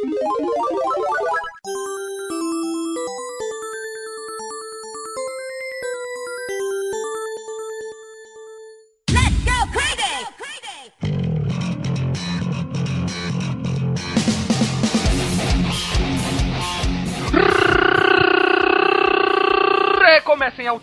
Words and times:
Thank 0.00 0.12
you. 0.12 1.37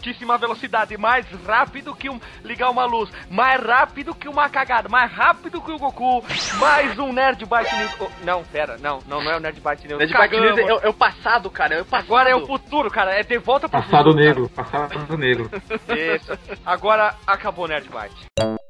Altíssima 0.06 0.38
velocidade, 0.38 0.98
mais 0.98 1.26
rápido 1.46 1.96
que 1.96 2.10
um 2.10 2.20
ligar 2.44 2.70
uma 2.70 2.86
luz, 2.86 3.10
mais 3.30 3.60
rápido 3.62 4.14
que 4.14 4.28
uma 4.30 4.48
cagada, 4.50 4.88
mais 4.88 5.12
rápido 5.12 5.60
que 5.62 5.72
o 5.72 5.80
Goku, 5.80 6.24
mais 6.60 6.98
um 7.00 7.12
Nerd 7.12 7.44
Byte 7.46 7.76
News. 7.76 7.96
Oh, 8.00 8.10
não, 8.24 8.44
pera, 8.44 8.78
não, 8.78 9.00
não, 9.08 9.24
não 9.24 9.32
é 9.32 9.38
o 9.38 9.40
Nerd 9.40 9.60
Byte 9.60 9.88
News. 9.88 10.00
Nerd 10.00 10.14
Byte 10.14 10.40
News 10.40 10.58
é, 10.58 10.86
é, 10.86 10.90
o 10.90 10.94
passado, 10.94 11.50
cara, 11.50 11.76
é 11.76 11.82
o 11.82 11.86
passado. 11.86 12.06
Agora 12.06 12.30
é 12.30 12.36
o 12.36 12.46
futuro, 12.46 12.92
cara, 12.92 13.14
é 13.14 13.24
de 13.24 13.38
volta 13.40 13.68
pro 13.68 13.82
Passado 13.82 14.12
futuro, 14.12 14.16
negro, 14.16 14.50
cara. 14.50 14.88
passado 14.88 15.18
negro. 15.18 15.50
Isso. 15.90 16.38
Agora 16.66 17.16
acabou 17.26 17.66
o 17.66 17.68
Nerd 17.68 17.90
Byte. 17.90 18.65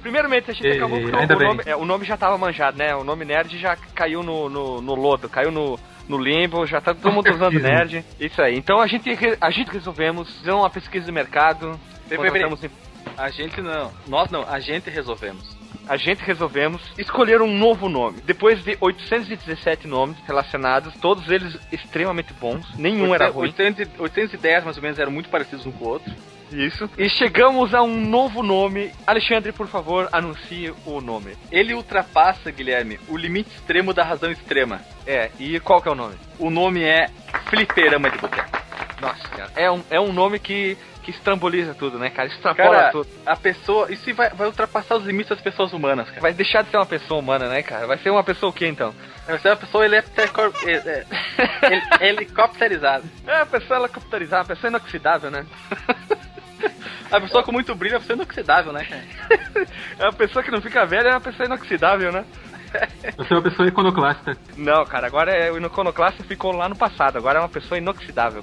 Primeiramente, 0.00 0.50
a 0.50 0.54
gente 0.54 0.68
e, 0.68 0.76
acabou 0.76 1.00
porque 1.00 1.16
o, 1.16 1.38
nome, 1.38 1.62
é, 1.66 1.76
o 1.76 1.84
nome 1.84 2.04
já 2.04 2.16
tava 2.16 2.38
manjado, 2.38 2.78
né? 2.78 2.94
O 2.94 3.04
nome 3.04 3.24
nerd 3.24 3.58
já 3.58 3.76
caiu 3.94 4.22
no, 4.22 4.48
no, 4.48 4.80
no 4.80 4.94
lodo, 4.94 5.28
caiu 5.28 5.50
no, 5.50 5.78
no 6.08 6.18
limbo, 6.18 6.66
já 6.66 6.80
tá 6.80 6.94
todo 6.94 7.12
mundo 7.12 7.30
usando 7.30 7.58
nerd. 7.60 8.04
Isso 8.18 8.40
aí. 8.40 8.56
Então 8.56 8.80
a 8.80 8.86
gente, 8.86 9.10
a 9.40 9.50
gente 9.50 9.70
resolvemos 9.70 10.38
fazer 10.38 10.52
uma 10.52 10.70
pesquisa 10.70 11.06
de 11.06 11.12
mercado. 11.12 11.78
Em... 12.64 12.70
A 13.16 13.30
gente 13.30 13.60
não. 13.60 13.92
Nós 14.06 14.30
não, 14.30 14.42
a 14.42 14.60
gente 14.60 14.88
resolvemos. 14.88 15.57
A 15.88 15.96
gente 15.96 16.22
resolvemos 16.22 16.82
escolher 16.98 17.40
um 17.40 17.56
novo 17.56 17.88
nome. 17.88 18.20
Depois 18.24 18.62
de 18.62 18.76
817 18.80 19.86
nomes 19.86 20.16
relacionados, 20.26 20.94
todos 21.00 21.28
eles 21.30 21.58
extremamente 21.72 22.32
bons, 22.34 22.66
nenhum 22.76 23.10
800, 23.10 23.14
era 23.14 23.30
ruim. 23.30 23.54
810 23.98 24.64
mais 24.64 24.76
ou 24.76 24.82
menos 24.82 24.98
eram 24.98 25.10
muito 25.10 25.28
parecidos 25.28 25.64
um 25.64 25.72
com 25.72 25.84
o 25.84 25.88
outro. 25.88 26.12
Isso. 26.52 26.88
E 26.96 27.08
chegamos 27.08 27.74
a 27.74 27.82
um 27.82 28.00
novo 28.00 28.42
nome. 28.42 28.90
Alexandre, 29.06 29.52
por 29.52 29.66
favor, 29.66 30.08
anuncie 30.12 30.72
o 30.86 31.00
nome. 31.00 31.36
Ele 31.50 31.74
ultrapassa, 31.74 32.50
Guilherme, 32.50 32.98
o 33.08 33.16
limite 33.16 33.50
extremo 33.54 33.92
da 33.92 34.02
razão 34.02 34.30
extrema. 34.30 34.80
É, 35.06 35.30
e 35.38 35.60
qual 35.60 35.82
que 35.82 35.88
é 35.88 35.92
o 35.92 35.94
nome? 35.94 36.14
O 36.38 36.50
nome 36.50 36.82
é 36.82 37.08
Fliperama 37.50 38.10
de 38.10 38.18
Boteco. 38.18 38.58
Nossa, 39.00 39.28
cara. 39.28 39.50
É 39.56 39.70
um, 39.70 39.82
é 39.90 40.00
um 40.00 40.12
nome 40.12 40.38
que, 40.38 40.76
que 41.08 41.10
estramboliza 41.10 41.74
tudo, 41.74 41.98
né, 41.98 42.10
cara? 42.10 42.28
Extrapola 42.28 42.76
cara, 42.76 42.92
tudo. 42.92 43.08
A 43.24 43.34
pessoa. 43.34 43.90
Isso 43.90 44.12
vai, 44.14 44.28
vai 44.28 44.46
ultrapassar 44.46 44.96
os 44.96 45.06
limites 45.06 45.30
das 45.30 45.40
pessoas 45.40 45.72
humanas, 45.72 46.06
cara. 46.08 46.20
Vai 46.20 46.34
deixar 46.34 46.62
de 46.62 46.70
ser 46.70 46.76
uma 46.76 46.84
pessoa 46.84 47.18
humana, 47.18 47.48
né, 47.48 47.62
cara? 47.62 47.86
Vai 47.86 47.96
ser 47.98 48.10
uma 48.10 48.22
pessoa 48.22 48.50
o 48.50 48.52
quê, 48.52 48.66
então? 48.66 48.94
Vai 49.26 49.38
ser 49.38 49.48
uma 49.48 49.56
pessoa 49.56 49.86
ele 49.86 49.96
é, 49.96 50.04
é, 52.00 52.08
helicopterizada. 52.08 53.04
É, 53.26 53.36
uma 53.36 53.46
pessoa 53.46 53.80
helicopterizada, 53.80 54.42
uma 54.42 54.54
pessoa 54.54 54.68
inoxidável, 54.68 55.30
né? 55.30 55.46
A 57.10 57.18
pessoa 57.22 57.42
com 57.42 57.52
muito 57.52 57.74
brilho 57.74 57.94
é 57.94 57.96
uma 57.96 58.00
pessoa 58.00 58.16
inoxidável, 58.16 58.72
né, 58.72 58.84
cara? 58.84 59.66
É 59.98 60.02
uma 60.02 60.12
pessoa 60.12 60.42
que 60.42 60.50
não 60.50 60.60
fica 60.60 60.84
velha, 60.84 61.08
é 61.08 61.12
uma 61.12 61.20
pessoa 61.20 61.46
inoxidável, 61.46 62.12
né? 62.12 62.24
Você 63.16 63.32
é 63.32 63.36
uma 63.36 63.42
pessoa 63.42 63.68
iconoclasta. 63.68 64.36
Não, 64.56 64.84
cara, 64.84 65.06
agora 65.06 65.32
é, 65.32 65.50
o 65.50 65.58
iconoclasta 65.58 66.22
ficou 66.24 66.52
lá 66.52 66.68
no 66.68 66.76
passado, 66.76 67.16
agora 67.16 67.38
é 67.38 67.42
uma 67.42 67.48
pessoa 67.48 67.78
inoxidável. 67.78 68.42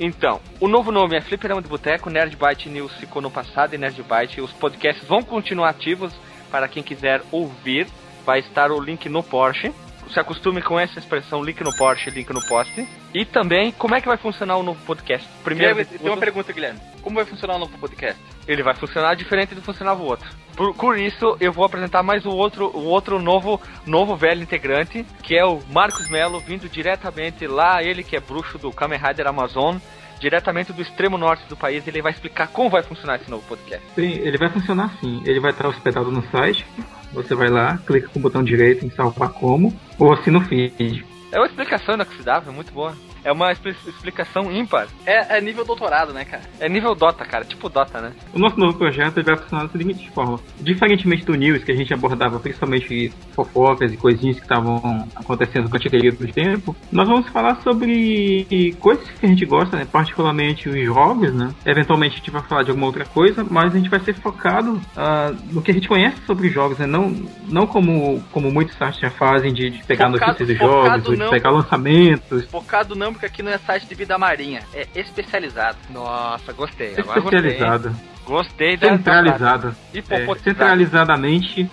Então, 0.00 0.40
o 0.60 0.68
novo 0.68 0.90
nome 0.90 1.16
é 1.16 1.20
Fliperama 1.20 1.62
de 1.62 1.68
Boteco, 1.68 2.10
Nerd 2.10 2.36
Byte 2.36 2.68
News 2.68 2.94
ficou 2.96 3.20
no 3.20 3.30
passado 3.30 3.74
e 3.74 3.78
Nerd 3.78 4.02
Byte. 4.02 4.40
Os 4.40 4.52
podcasts 4.52 5.06
vão 5.06 5.22
continuar 5.22 5.70
ativos 5.70 6.14
para 6.50 6.68
quem 6.68 6.82
quiser 6.82 7.22
ouvir. 7.30 7.86
Vai 8.24 8.40
estar 8.40 8.70
o 8.70 8.80
link 8.80 9.08
no 9.08 9.22
Porsche 9.22 9.72
se 10.08 10.20
acostume 10.20 10.62
com 10.62 10.78
essa 10.78 10.98
expressão 10.98 11.42
link 11.42 11.62
no 11.62 11.74
Porsche, 11.74 12.10
link 12.10 12.30
no 12.32 12.44
post. 12.46 12.86
E 13.12 13.24
também, 13.24 13.72
como 13.72 13.94
é 13.94 14.00
que 14.00 14.08
vai 14.08 14.16
funcionar 14.16 14.56
o 14.56 14.62
novo 14.62 14.80
podcast? 14.84 15.28
Primeiro, 15.42 15.74
Guilherme, 15.74 15.98
tem 15.98 16.10
uma 16.10 16.16
pergunta, 16.16 16.52
Guilherme. 16.52 16.80
Como 17.02 17.16
vai 17.16 17.24
funcionar 17.24 17.56
o 17.56 17.58
novo 17.58 17.78
podcast? 17.78 18.20
Ele 18.46 18.62
vai 18.62 18.74
funcionar 18.74 19.14
diferente 19.14 19.54
do 19.54 19.60
que 19.60 19.66
funcionava 19.66 20.02
o 20.02 20.06
outro. 20.06 20.28
Por, 20.56 20.74
por 20.74 20.98
isso, 20.98 21.36
eu 21.40 21.52
vou 21.52 21.64
apresentar 21.64 22.02
mais 22.02 22.24
o 22.24 22.30
outro, 22.30 22.70
o 22.74 22.84
outro 22.84 23.20
novo, 23.20 23.60
novo 23.86 24.16
velho 24.16 24.42
integrante, 24.42 25.04
que 25.22 25.36
é 25.36 25.44
o 25.44 25.60
Marcos 25.70 26.08
Melo, 26.08 26.40
vindo 26.40 26.68
diretamente 26.68 27.46
lá, 27.46 27.82
ele 27.82 28.02
que 28.02 28.16
é 28.16 28.20
bruxo 28.20 28.58
do 28.58 28.72
Kamen 28.72 28.98
Rider 28.98 29.26
Amazon, 29.26 29.76
diretamente 30.20 30.72
do 30.72 30.80
extremo 30.80 31.18
norte 31.18 31.46
do 31.48 31.56
país, 31.56 31.86
ele 31.86 32.00
vai 32.00 32.12
explicar 32.12 32.48
como 32.48 32.70
vai 32.70 32.82
funcionar 32.82 33.16
esse 33.16 33.30
novo 33.30 33.44
podcast. 33.46 33.84
Sim, 33.94 34.12
ele 34.20 34.38
vai 34.38 34.48
funcionar 34.48 34.86
assim. 34.86 35.22
Ele 35.24 35.40
vai 35.40 35.50
estar 35.50 35.68
hospedado 35.68 36.10
no 36.10 36.22
site, 36.30 36.66
você 37.14 37.34
vai 37.34 37.48
lá, 37.48 37.78
clica 37.78 38.08
com 38.08 38.18
o 38.18 38.22
botão 38.22 38.42
direito 38.42 38.84
em 38.84 38.90
salvar 38.90 39.30
como, 39.30 39.72
ou 39.98 40.12
assina 40.12 40.38
o 40.38 40.42
feed. 40.42 41.04
É 41.32 41.38
uma 41.38 41.46
explicação 41.46 41.94
inoxidável, 41.94 42.52
muito 42.52 42.72
boa. 42.72 42.94
É 43.24 43.32
uma 43.32 43.50
explicação 43.52 44.52
ímpar. 44.52 44.86
É, 45.06 45.38
é, 45.38 45.40
nível 45.40 45.64
doutorado, 45.64 46.12
né, 46.12 46.24
cara? 46.24 46.42
É 46.60 46.68
nível 46.68 46.94
Dota, 46.94 47.24
cara. 47.24 47.44
Tipo 47.44 47.68
Dota, 47.68 48.00
né? 48.00 48.12
O 48.32 48.38
nosso 48.38 48.58
novo 48.58 48.76
projeto 48.76 49.22
vai 49.22 49.36
funcionar 49.36 49.64
da 49.64 49.70
seguinte 49.70 50.10
forma. 50.10 50.38
Diferentemente 50.60 51.24
do 51.24 51.34
News, 51.34 51.64
que 51.64 51.72
a 51.72 51.76
gente 51.76 51.92
abordava 51.94 52.38
principalmente 52.38 53.12
fofocas 53.34 53.92
e 53.92 53.96
coisinhas 53.96 54.36
que 54.36 54.42
estavam 54.42 55.08
acontecendo 55.16 55.70
com 55.70 55.76
a 55.76 55.80
período 55.94 56.26
do 56.26 56.32
tempo, 56.32 56.76
nós 56.90 57.08
vamos 57.08 57.28
falar 57.28 57.60
sobre 57.62 58.74
coisas 58.80 59.08
que 59.08 59.24
a 59.24 59.28
gente 59.28 59.46
gosta, 59.46 59.76
né? 59.76 59.86
Particularmente 59.90 60.68
os 60.68 60.84
jogos, 60.84 61.32
né? 61.32 61.54
Eventualmente 61.64 62.14
a 62.14 62.18
gente 62.18 62.30
vai 62.30 62.42
falar 62.42 62.62
de 62.62 62.70
alguma 62.70 62.86
outra 62.86 63.04
coisa, 63.04 63.46
mas 63.48 63.74
a 63.74 63.78
gente 63.78 63.88
vai 63.88 64.00
ser 64.00 64.14
focado 64.14 64.72
uh, 64.74 65.36
no 65.50 65.62
que 65.62 65.70
a 65.70 65.74
gente 65.74 65.88
conhece 65.88 66.16
sobre 66.26 66.48
jogos, 66.48 66.78
né? 66.78 66.86
Não, 66.86 67.10
não 67.48 67.66
como, 67.66 68.22
como 68.32 68.50
muitos 68.50 68.76
sites 68.76 69.00
já 69.00 69.10
fazem 69.10 69.52
de, 69.52 69.70
de 69.70 69.84
pegar 69.84 70.10
focado, 70.10 70.26
notícias 70.26 70.48
de 70.48 70.54
jogos, 70.54 71.06
ou 71.06 71.16
de 71.16 71.30
pegar 71.30 71.50
lançamentos. 71.50 72.44
Focado 72.46 72.94
não 72.94 73.13
porque 73.14 73.26
aqui 73.26 73.42
não 73.42 73.52
é 73.52 73.58
site 73.58 73.86
de 73.86 73.94
vida 73.94 74.18
marinha, 74.18 74.62
é 74.74 74.86
especializado. 74.94 75.78
Nossa, 75.90 76.52
gostei. 76.52 76.94
Agora 76.98 77.18
especializado. 77.18 77.96
Gostei, 78.24 78.76
gostei 78.76 78.90
Centralizado. 78.90 79.76
É, 79.94 80.38
centralizadamente 80.38 81.70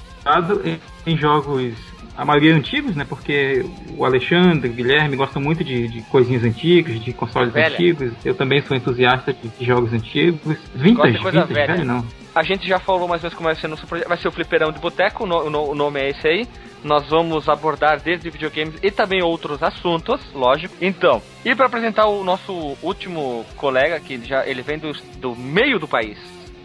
em, 0.64 0.80
em 1.06 1.18
jogos 1.18 1.76
a 2.16 2.26
maioria 2.26 2.54
antigos, 2.56 2.96
né? 2.96 3.06
Porque 3.08 3.66
o 3.98 4.06
Alexandre, 4.06 4.70
o 4.70 4.74
Guilherme 4.74 5.16
gostam 5.16 5.42
muito 5.42 5.64
de, 5.64 5.88
de 5.88 6.02
coisinhas 6.04 6.44
antigas, 6.44 7.00
de 7.00 7.14
consoles 7.14 7.52
velha. 7.52 7.74
antigos. 7.74 8.14
Eu 8.24 8.36
também 8.36 8.62
sou 8.62 8.76
entusiasta 8.76 9.34
de, 9.34 9.48
de 9.48 9.66
jogos 9.66 9.94
antigos. 9.94 10.58
Vintage, 10.76 11.18
vintage, 11.18 11.54
velha. 11.54 11.74
velho 11.74 11.86
não. 11.86 12.06
A 12.36 12.44
gente 12.44 12.68
já 12.68 12.80
falou 12.80 13.08
mais 13.08 13.24
ou 13.24 13.30
menos 13.30 13.34
como 13.34 13.48
vai 13.48 13.56
ser 13.56 13.68
o 13.68 13.70
nosso 13.72 13.88
projeto. 13.88 14.08
Vai 14.08 14.18
ser 14.18 14.28
o 14.28 14.32
Fliperão 14.32 14.72
de 14.72 14.80
Boteco, 14.80 15.26
o, 15.26 15.72
o 15.72 15.76
nome 15.76 16.00
é 16.00 16.10
esse 16.10 16.28
aí 16.28 16.48
nós 16.84 17.08
vamos 17.10 17.48
abordar 17.48 18.00
desde 18.02 18.30
videogames 18.30 18.76
e 18.82 18.92
também 18.92 19.22
outros 19.22 19.62
assuntos, 19.62 20.22
lógico. 20.34 20.76
Então, 20.82 21.22
e 21.46 21.56
para 21.56 21.66
apresentar 21.66 22.08
o 22.08 22.24
nosso 22.24 22.78
último 22.82 23.46
colega, 23.56 24.00
que 24.00 24.24
já 24.26 24.46
ele 24.46 24.62
vem 24.62 24.78
do, 24.78 24.92
do 25.20 25.36
meio 25.36 25.80
do 25.80 25.88
país, 25.88 26.18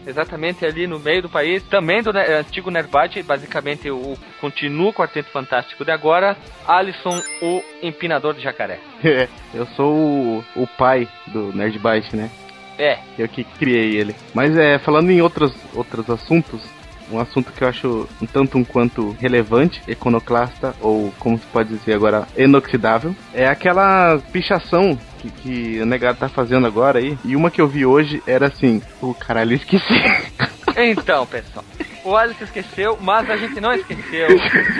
exatamente 0.06 0.64
ali 0.64 0.86
no 0.86 0.98
meio 0.98 1.22
do 1.22 1.28
país, 1.28 1.62
também 1.64 2.02
do 2.02 2.10
antigo 2.10 2.70
Nerdbite, 2.70 3.22
basicamente 3.22 3.90
o 3.90 4.16
continua 4.40 4.90
o 4.90 4.94
Quarteto 4.94 5.30
Fantástico 5.30 5.84
de 5.84 5.90
agora, 5.90 6.36
Alisson, 6.66 7.20
o 7.42 7.62
empinador 7.82 8.34
de 8.34 8.42
jacaré. 8.42 8.78
É, 9.04 9.28
eu 9.52 9.66
sou 9.68 9.92
o, 9.92 10.44
o 10.54 10.66
pai 10.66 11.08
do 11.26 11.52
Nerdbite, 11.52 12.14
né? 12.14 12.30
É. 12.78 12.98
Eu 13.18 13.28
que 13.28 13.42
criei 13.42 13.96
ele. 13.96 14.14
Mas 14.34 14.56
é, 14.56 14.78
falando 14.78 15.10
em 15.10 15.22
outros, 15.22 15.54
outros 15.74 16.08
assuntos, 16.10 16.60
um 17.10 17.20
assunto 17.20 17.52
que 17.52 17.62
eu 17.62 17.68
acho 17.68 18.08
um 18.20 18.26
tanto 18.26 18.58
um 18.58 18.64
quanto 18.64 19.16
relevante, 19.20 19.82
iconoclasta, 19.88 20.74
ou 20.80 21.12
como 21.18 21.38
se 21.38 21.46
pode 21.46 21.76
dizer 21.76 21.94
agora, 21.94 22.26
inoxidável, 22.36 23.14
é 23.32 23.46
aquela 23.46 24.18
pichação 24.32 24.98
que, 25.18 25.30
que 25.30 25.80
o 25.80 25.86
negado 25.86 26.18
tá 26.18 26.28
fazendo 26.28 26.66
agora 26.66 26.98
aí. 26.98 27.18
E 27.24 27.36
uma 27.36 27.50
que 27.50 27.60
eu 27.60 27.68
vi 27.68 27.86
hoje 27.86 28.22
era 28.26 28.46
assim, 28.46 28.82
o 29.00 29.14
caralho, 29.14 29.54
esqueci. 29.54 29.84
Então, 30.78 31.24
pessoal, 31.24 31.64
o 32.04 32.14
Alisson 32.14 32.44
esqueceu, 32.44 32.98
mas 33.00 33.30
a 33.30 33.36
gente 33.36 33.58
não 33.62 33.72
esqueceu. 33.72 34.28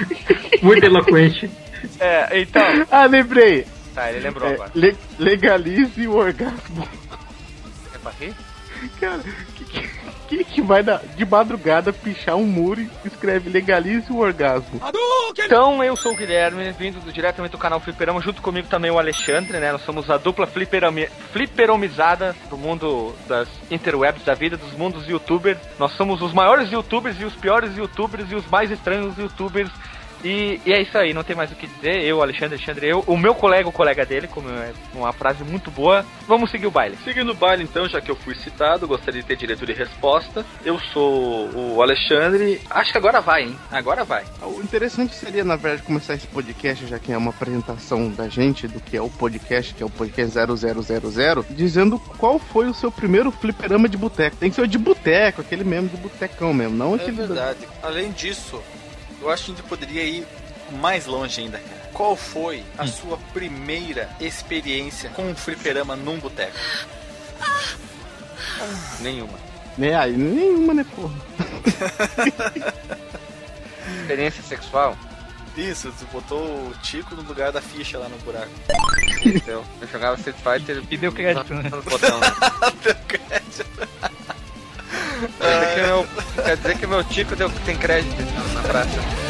Muito 0.60 0.84
eloquente. 0.84 1.50
É, 1.98 2.40
então. 2.40 2.62
Ah, 2.90 3.06
lembrei. 3.06 3.66
Tá, 3.94 4.10
ele 4.10 4.20
lembrou 4.20 4.46
é, 4.46 4.54
agora. 4.54 4.70
Le 4.74 4.94
legalize 5.18 6.06
o 6.06 6.16
orgasmo. 6.16 6.86
É 7.94 7.98
pra 7.98 8.12
rir? 8.20 8.34
Cara, 9.00 9.22
que, 10.26 10.36
que 10.38 10.44
que, 10.44 10.56
que 10.56 10.62
vai 10.62 10.82
na, 10.82 11.00
de 11.16 11.24
madrugada 11.24 11.92
pichar 11.92 12.36
um 12.36 12.46
muro 12.46 12.80
e 12.80 12.90
escreve 13.04 13.50
legalize 13.50 14.10
o 14.12 14.18
orgasmo? 14.18 14.80
Então, 15.38 15.82
eu 15.84 15.94
sou 15.96 16.12
o 16.12 16.16
Guilherme, 16.16 16.72
vindo 16.72 17.00
diretamente 17.12 17.52
do 17.52 17.58
canal 17.58 17.78
Fliperama, 17.78 18.20
junto 18.20 18.42
comigo 18.42 18.68
também 18.68 18.90
o 18.90 18.98
Alexandre, 18.98 19.58
né? 19.58 19.70
Nós 19.72 19.82
somos 19.82 20.10
a 20.10 20.16
dupla 20.16 20.46
fliperami, 20.46 21.06
fliperomizada 21.32 22.34
do 22.48 22.56
mundo 22.56 23.14
das 23.28 23.48
interwebs 23.70 24.24
da 24.24 24.34
vida, 24.34 24.56
dos 24.56 24.72
mundos 24.72 25.06
youtubers. 25.06 25.58
Nós 25.78 25.92
somos 25.92 26.22
os 26.22 26.32
maiores 26.32 26.70
youtubers 26.70 27.20
e 27.20 27.24
os 27.24 27.34
piores 27.34 27.76
youtubers 27.76 28.30
e 28.30 28.34
os 28.34 28.46
mais 28.46 28.70
estranhos 28.70 29.16
youtubers 29.18 29.70
E, 30.24 30.60
e, 30.64 30.72
é 30.72 30.80
isso 30.80 30.96
aí, 30.96 31.12
não 31.12 31.22
tem 31.22 31.36
mais 31.36 31.50
o 31.50 31.54
que 31.54 31.66
dizer. 31.66 32.02
Eu, 32.02 32.22
Alexandre, 32.22 32.56
Alexandre, 32.56 32.88
eu, 32.88 33.04
o 33.06 33.16
meu 33.16 33.34
colega, 33.34 33.68
o 33.68 33.72
colega 33.72 34.04
dele, 34.04 34.26
como 34.28 34.48
é 34.50 34.72
uma 34.94 35.12
frase 35.12 35.44
muito 35.44 35.70
boa. 35.70 36.04
Vamos 36.26 36.50
seguir 36.50 36.66
o 36.66 36.70
baile. 36.70 36.96
Seguindo 37.04 37.30
o 37.30 37.34
baile, 37.34 37.62
então, 37.62 37.88
já 37.88 38.00
que 38.00 38.10
eu 38.10 38.16
fui 38.16 38.34
citado, 38.34 38.86
gostaria 38.86 39.20
de 39.20 39.26
ter 39.26 39.36
direito 39.36 39.64
de 39.64 39.72
resposta. 39.72 40.44
Eu 40.64 40.78
sou 40.92 41.50
o 41.54 41.82
Alexandre. 41.82 42.60
Acho 42.70 42.92
que 42.92 42.98
agora 42.98 43.20
vai, 43.20 43.44
hein? 43.44 43.56
Agora 43.70 44.04
vai. 44.04 44.24
O 44.42 44.60
interessante 44.60 45.14
seria, 45.14 45.44
na 45.44 45.56
verdade, 45.56 45.82
começar 45.82 46.14
esse 46.14 46.26
podcast, 46.26 46.86
já 46.86 46.98
que 46.98 47.12
é 47.12 47.18
uma 47.18 47.30
apresentação 47.30 48.10
da 48.10 48.28
gente, 48.28 48.66
do 48.66 48.80
que 48.80 48.96
é 48.96 49.02
o 49.02 49.10
podcast, 49.10 49.74
que 49.74 49.82
é 49.82 49.86
o 49.86 49.90
podcast 49.90 50.34
0000, 50.36 51.44
dizendo 51.50 51.98
qual 51.98 52.38
foi 52.38 52.68
o 52.68 52.74
seu 52.74 52.90
primeiro 52.90 53.30
fliperama 53.30 53.88
de 53.88 53.96
boteco. 53.96 54.36
Tem 54.36 54.50
que 54.50 54.56
ser 54.56 54.62
o 54.62 54.68
de 54.68 54.78
boteco, 54.78 55.40
aquele 55.40 55.64
mesmo 55.64 55.88
de 55.88 55.96
botecão 55.96 56.52
mesmo, 56.52 56.76
não 56.76 56.92
é 56.92 56.96
aquele. 56.96 57.22
É 57.22 57.26
verdade. 57.26 57.60
Da... 57.60 57.88
Além 57.88 58.10
disso, 58.12 58.62
eu 59.26 59.32
acho 59.32 59.44
que 59.44 59.52
a 59.52 59.54
gente 59.54 59.66
poderia 59.66 60.04
ir 60.04 60.26
mais 60.80 61.06
longe 61.06 61.40
ainda, 61.40 61.58
cara. 61.58 61.90
Qual 61.92 62.16
foi 62.16 62.62
a 62.78 62.84
hum. 62.84 62.86
sua 62.86 63.18
primeira 63.32 64.08
experiência 64.20 65.10
com 65.10 65.30
um 65.30 65.34
fliperama 65.34 65.96
num 65.96 66.18
boteco? 66.18 66.56
Nenhuma. 69.00 69.38
É, 69.78 69.94
aí, 69.94 70.16
nenhuma, 70.16 70.72
né, 70.72 70.86
porra? 70.94 71.14
experiência 74.00 74.42
sexual? 74.42 74.96
Isso, 75.56 75.92
tu 75.98 76.06
botou 76.12 76.38
o 76.38 76.74
Tico 76.82 77.14
no 77.14 77.22
lugar 77.22 77.50
da 77.50 77.60
ficha 77.62 77.98
lá 77.98 78.08
no 78.08 78.16
buraco. 78.18 78.50
Eu, 79.46 79.64
eu 79.80 79.88
jogava 79.88 80.16
Street 80.16 80.36
Fighter 80.36 80.82
e 80.90 80.96
deu 80.96 81.10
crédito, 81.12 81.54
né? 81.54 81.70
Botão, 81.70 82.20
né? 82.20 82.26
deu 82.84 82.94
crédito. 83.08 83.66
Quer 85.38 85.64
dizer, 85.64 85.74
que 85.74 85.80
meu, 85.80 86.06
quer 86.42 86.56
dizer 86.56 86.78
que 86.78 86.86
meu 86.86 87.02
Tico 87.04 87.36
deu, 87.36 87.50
tem 87.64 87.76
crédito 87.76 88.22
na 88.54 88.62
praça. 88.62 89.26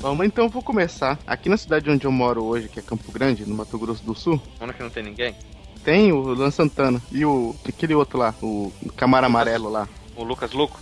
Vamos 0.00 0.26
então, 0.26 0.50
vou 0.50 0.62
começar. 0.62 1.18
Aqui 1.26 1.48
na 1.48 1.56
cidade 1.56 1.90
onde 1.90 2.06
eu 2.06 2.12
moro 2.12 2.44
hoje, 2.44 2.68
que 2.68 2.78
é 2.78 2.82
Campo 2.82 3.10
Grande, 3.10 3.46
no 3.46 3.54
Mato 3.54 3.78
Grosso 3.78 4.04
do 4.04 4.14
Sul. 4.14 4.40
Onde 4.60 4.74
que 4.74 4.82
não 4.82 4.90
tem 4.90 5.02
ninguém? 5.02 5.34
Tem 5.84 6.12
o 6.12 6.32
Lan 6.32 6.50
Santana 6.50 7.00
e 7.12 7.24
o 7.24 7.54
aquele 7.68 7.94
outro 7.94 8.18
lá, 8.18 8.34
o 8.42 8.72
Camaro 8.96 9.26
Amarelo 9.26 9.68
lá. 9.68 9.86
O 10.16 10.24
Lucas 10.24 10.52
Luco? 10.52 10.80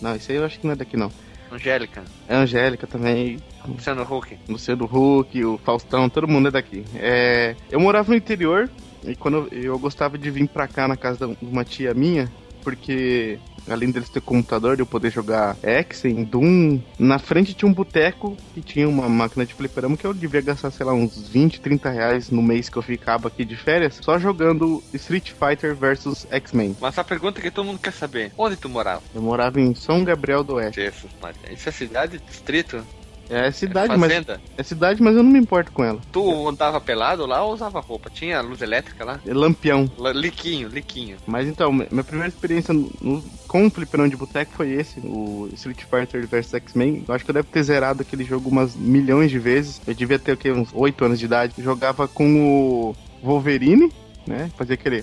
Não, 0.00 0.14
esse 0.14 0.30
aí 0.30 0.38
eu 0.38 0.44
acho 0.44 0.60
que 0.60 0.66
não 0.66 0.74
é 0.74 0.76
daqui 0.76 0.96
não. 0.96 1.10
Angélica. 1.50 2.04
É 2.28 2.34
Angélica 2.34 2.86
também. 2.86 3.38
Luciano 3.66 4.02
Huck. 4.02 4.38
Luciano 4.48 4.84
Huck, 4.84 5.44
o 5.44 5.58
Faustão, 5.58 6.08
todo 6.08 6.28
mundo 6.28 6.48
é 6.48 6.50
daqui. 6.50 6.84
É, 6.94 7.56
eu 7.70 7.80
morava 7.80 8.10
no 8.10 8.16
interior 8.16 8.70
e 9.04 9.16
quando 9.16 9.48
eu, 9.50 9.62
eu 9.62 9.78
gostava 9.78 10.16
de 10.16 10.30
vir 10.30 10.48
pra 10.48 10.68
cá 10.68 10.86
na 10.86 10.96
casa 10.96 11.26
de 11.26 11.36
uma 11.42 11.64
tia 11.64 11.94
minha, 11.94 12.30
porque 12.66 13.38
além 13.68 13.92
deles 13.92 14.08
ter 14.08 14.20
computador, 14.20 14.74
de 14.74 14.82
eu 14.82 14.86
poder 14.86 15.08
jogar 15.12 15.56
Exen, 15.62 16.24
Doom, 16.24 16.80
na 16.98 17.16
frente 17.16 17.54
tinha 17.54 17.68
um 17.68 17.72
boteco 17.72 18.36
que 18.52 18.60
tinha 18.60 18.88
uma 18.88 19.08
máquina 19.08 19.46
de 19.46 19.54
fliperama 19.54 19.96
que 19.96 20.04
eu 20.04 20.12
devia 20.12 20.40
gastar, 20.40 20.72
sei 20.72 20.84
lá, 20.84 20.92
uns 20.92 21.28
20, 21.28 21.60
30 21.60 21.88
reais 21.90 22.28
no 22.28 22.42
mês 22.42 22.68
que 22.68 22.76
eu 22.76 22.82
ficava 22.82 23.28
aqui 23.28 23.44
de 23.44 23.54
férias, 23.56 24.00
só 24.02 24.18
jogando 24.18 24.82
Street 24.92 25.30
Fighter 25.30 25.76
vs 25.76 26.26
X-Men. 26.28 26.76
Mas 26.80 26.98
a 26.98 27.04
pergunta 27.04 27.40
que 27.40 27.52
todo 27.52 27.66
mundo 27.66 27.78
quer 27.78 27.92
saber, 27.92 28.32
onde 28.36 28.56
tu 28.56 28.68
morava? 28.68 29.02
Eu 29.14 29.22
morava 29.22 29.60
em 29.60 29.72
São 29.72 30.02
Gabriel 30.02 30.42
do 30.42 30.54
Oeste. 30.54 30.80
Isso, 30.80 31.08
isso 31.52 31.68
é 31.68 31.72
cidade, 31.72 32.18
distrito? 32.18 32.84
É 33.28 33.50
cidade, 33.50 33.94
é 33.94 33.96
mas. 33.96 34.12
É 34.56 34.62
cidade, 34.62 35.02
mas 35.02 35.16
eu 35.16 35.22
não 35.22 35.30
me 35.30 35.38
importo 35.38 35.72
com 35.72 35.84
ela. 35.84 36.00
Tu 36.12 36.48
andava 36.48 36.80
pelado 36.80 37.26
lá 37.26 37.42
ou 37.42 37.54
usava 37.54 37.80
roupa? 37.80 38.10
Tinha 38.10 38.40
luz 38.40 38.62
elétrica 38.62 39.04
lá? 39.04 39.20
É 39.26 39.34
lampião. 39.34 39.90
L 39.98 40.12
liquinho, 40.20 40.68
liquinho. 40.68 41.16
Mas 41.26 41.48
então, 41.48 41.72
minha 41.72 42.04
primeira 42.04 42.28
experiência 42.28 42.72
no, 42.72 43.22
com 43.48 43.66
o 43.66 43.70
fliperão 43.70 44.08
de 44.08 44.16
boteco 44.16 44.52
foi 44.52 44.72
esse, 44.72 45.00
o 45.00 45.48
Street 45.54 45.82
Fighter 45.82 46.26
vs 46.26 46.54
X-Men. 46.54 47.04
Eu 47.06 47.14
acho 47.14 47.24
que 47.24 47.30
eu 47.30 47.34
devo 47.34 47.48
ter 47.48 47.62
zerado 47.62 48.02
aquele 48.02 48.24
jogo 48.24 48.48
umas 48.48 48.74
milhões 48.76 49.30
de 49.30 49.38
vezes. 49.38 49.80
Eu 49.86 49.94
devia 49.94 50.18
ter 50.18 50.32
o 50.32 50.36
quê? 50.36 50.50
Uns 50.52 50.70
8 50.72 51.04
anos 51.04 51.18
de 51.18 51.24
idade. 51.24 51.54
Eu 51.58 51.64
jogava 51.64 52.06
com 52.06 52.92
o 52.92 52.96
Wolverine, 53.22 53.92
né? 54.26 54.50
Fazia 54.56 54.74
aquele. 54.74 55.02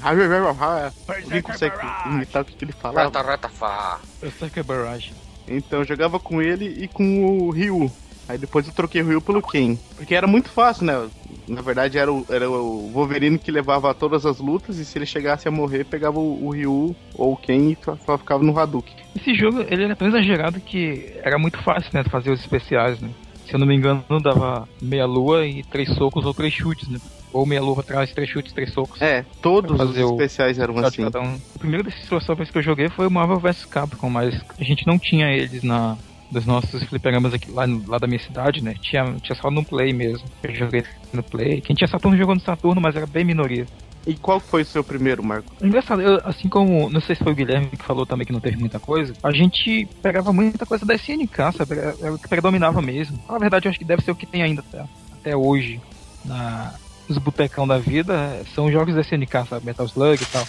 Ninguém 1.23 1.41
consegue 1.41 1.75
imitar 2.05 2.41
o 2.41 2.45
que, 2.45 2.53
que 2.53 2.65
ele 2.65 2.73
falava. 2.73 3.05
Rata, 3.05 3.21
rata, 3.21 3.49
fa. 3.49 3.99
Eu 4.21 4.31
sei 4.31 4.49
que 4.49 4.59
é 4.59 4.63
barragem. 4.63 5.13
Então, 5.47 5.79
eu 5.79 5.85
jogava 5.85 6.19
com 6.19 6.41
ele 6.41 6.65
e 6.65 6.87
com 6.87 7.25
o 7.25 7.49
Ryu. 7.49 7.91
Aí 8.27 8.37
depois 8.37 8.67
eu 8.67 8.73
troquei 8.73 9.01
o 9.01 9.07
Ryu 9.07 9.21
pelo 9.21 9.41
Ken. 9.41 9.77
Porque 9.95 10.15
era 10.15 10.27
muito 10.27 10.49
fácil, 10.49 10.85
né? 10.85 11.09
Na 11.47 11.61
verdade 11.61 11.97
era 11.97 12.11
o, 12.11 12.25
era 12.29 12.49
o 12.49 12.89
Wolverine 12.91 13.37
que 13.37 13.51
levava 13.51 13.93
todas 13.93 14.25
as 14.25 14.39
lutas 14.39 14.77
e 14.77 14.85
se 14.85 14.97
ele 14.97 15.05
chegasse 15.05 15.47
a 15.47 15.51
morrer, 15.51 15.83
pegava 15.83 16.19
o, 16.19 16.45
o 16.45 16.51
Ryu 16.51 16.95
ou 17.15 17.33
o 17.33 17.37
Ken 17.37 17.71
e 17.71 17.77
só, 17.83 17.97
só 18.05 18.17
ficava 18.17 18.43
no 18.43 18.57
Hadouken. 18.57 18.95
Esse 19.15 19.33
jogo, 19.33 19.65
ele 19.69 19.83
era 19.83 19.95
tão 19.95 20.07
exagerado 20.07 20.59
que 20.61 21.13
era 21.21 21.37
muito 21.37 21.61
fácil, 21.61 21.91
né? 21.93 22.03
Fazer 22.05 22.31
os 22.31 22.39
especiais, 22.39 22.99
né? 22.99 23.09
Se 23.45 23.53
eu 23.53 23.59
não 23.59 23.67
me 23.67 23.75
engano, 23.75 24.03
dava 24.21 24.67
meia 24.81 25.05
lua 25.05 25.45
e 25.45 25.63
três 25.63 25.89
socos 25.95 26.25
ou 26.25 26.33
três 26.33 26.53
chutes, 26.53 26.87
né? 26.87 26.99
Ou 27.33 27.45
meia 27.45 27.61
lua 27.61 27.81
atrás, 27.81 28.13
três 28.13 28.29
chutes, 28.29 28.53
três 28.53 28.71
socos. 28.71 29.01
É, 29.01 29.25
todos 29.41 29.79
os 29.79 29.97
especiais 29.97 30.59
eram 30.59 30.77
assim. 30.77 31.03
Um. 31.03 31.35
O 31.55 31.59
primeiro 31.59 31.83
desses 31.83 32.07
crossovers 32.07 32.49
que 32.49 32.57
eu 32.57 32.61
joguei 32.61 32.89
foi 32.89 33.05
o 33.05 33.11
Marvel 33.11 33.39
vs 33.39 33.65
Capcom, 33.65 34.09
mas 34.09 34.39
a 34.57 34.63
gente 34.63 34.87
não 34.87 34.97
tinha 34.97 35.29
eles 35.31 35.61
na, 35.63 35.97
dos 36.33 36.45
nossos 36.45 36.83
fliperamas 36.83 37.33
aqui 37.33 37.51
lá, 37.51 37.65
lá 37.88 37.97
da 37.97 38.07
minha 38.07 38.19
cidade, 38.19 38.62
né? 38.62 38.75
Tinha, 38.81 39.15
tinha 39.21 39.35
só 39.35 39.50
no 39.50 39.63
Play 39.63 39.94
mesmo. 39.94 40.27
Eu 40.44 40.53
joguei 40.53 40.83
no 41.13 41.24
Play. 41.24 41.62
Quem 41.62 41.75
tinha 41.75 41.88
Saturno 41.88 42.18
jogou 42.18 42.35
no 42.35 42.41
Saturno, 42.41 42.81
mas 42.81 42.95
era 42.95 43.06
bem 43.06 43.24
minoria. 43.24 43.65
E 44.06 44.15
qual 44.15 44.39
foi 44.39 44.63
o 44.63 44.65
seu 44.65 44.83
primeiro, 44.83 45.24
Marco? 45.24 45.53
Engraçado, 45.63 46.01
eu, 46.01 46.19
assim 46.25 46.50
como, 46.50 46.89
não 46.89 47.00
sei 47.00 47.15
se 47.15 47.24
foi 47.24 47.31
o 47.31 47.35
Guilherme 47.35 47.68
que 47.68 47.85
falou 47.85 48.06
também 48.06 48.27
que 48.27 48.33
não 48.33 48.41
teve 48.41 48.57
muita 48.57 48.77
coisa, 48.77 49.13
a 49.24 49.31
gente 49.31 49.88
pegava 50.01 50.33
muita 50.33 50.65
coisa 50.65 50.85
da 50.85 50.95
SNK, 50.95 51.53
sabe? 51.57 51.77
Era, 51.77 51.95
era 52.01 52.13
o 52.13 52.19
que 52.19 52.27
predominava 52.27 52.81
mesmo. 52.81 53.18
Na 53.30 53.38
verdade, 53.38 53.68
eu 53.68 53.69
acho 53.69 53.80
que 53.80 53.85
deve 53.85 54.03
ser 54.03 54.12
o 54.12 54.15
que 54.15 54.25
tem 54.25 54.41
ainda 54.41 54.62
até, 54.62 54.83
até 55.13 55.38
hoje 55.38 55.80
na, 56.25 56.74
nos 57.07 57.18
botecão 57.18 57.65
da 57.65 57.77
vida, 57.77 58.44
são 58.53 58.69
jogos 58.69 58.94
da 58.94 59.01
SNK, 59.01 59.47
sabe? 59.50 59.65
Metal 59.65 59.85
Slug 59.85 60.21
e 60.21 60.25
tal. 60.25 60.45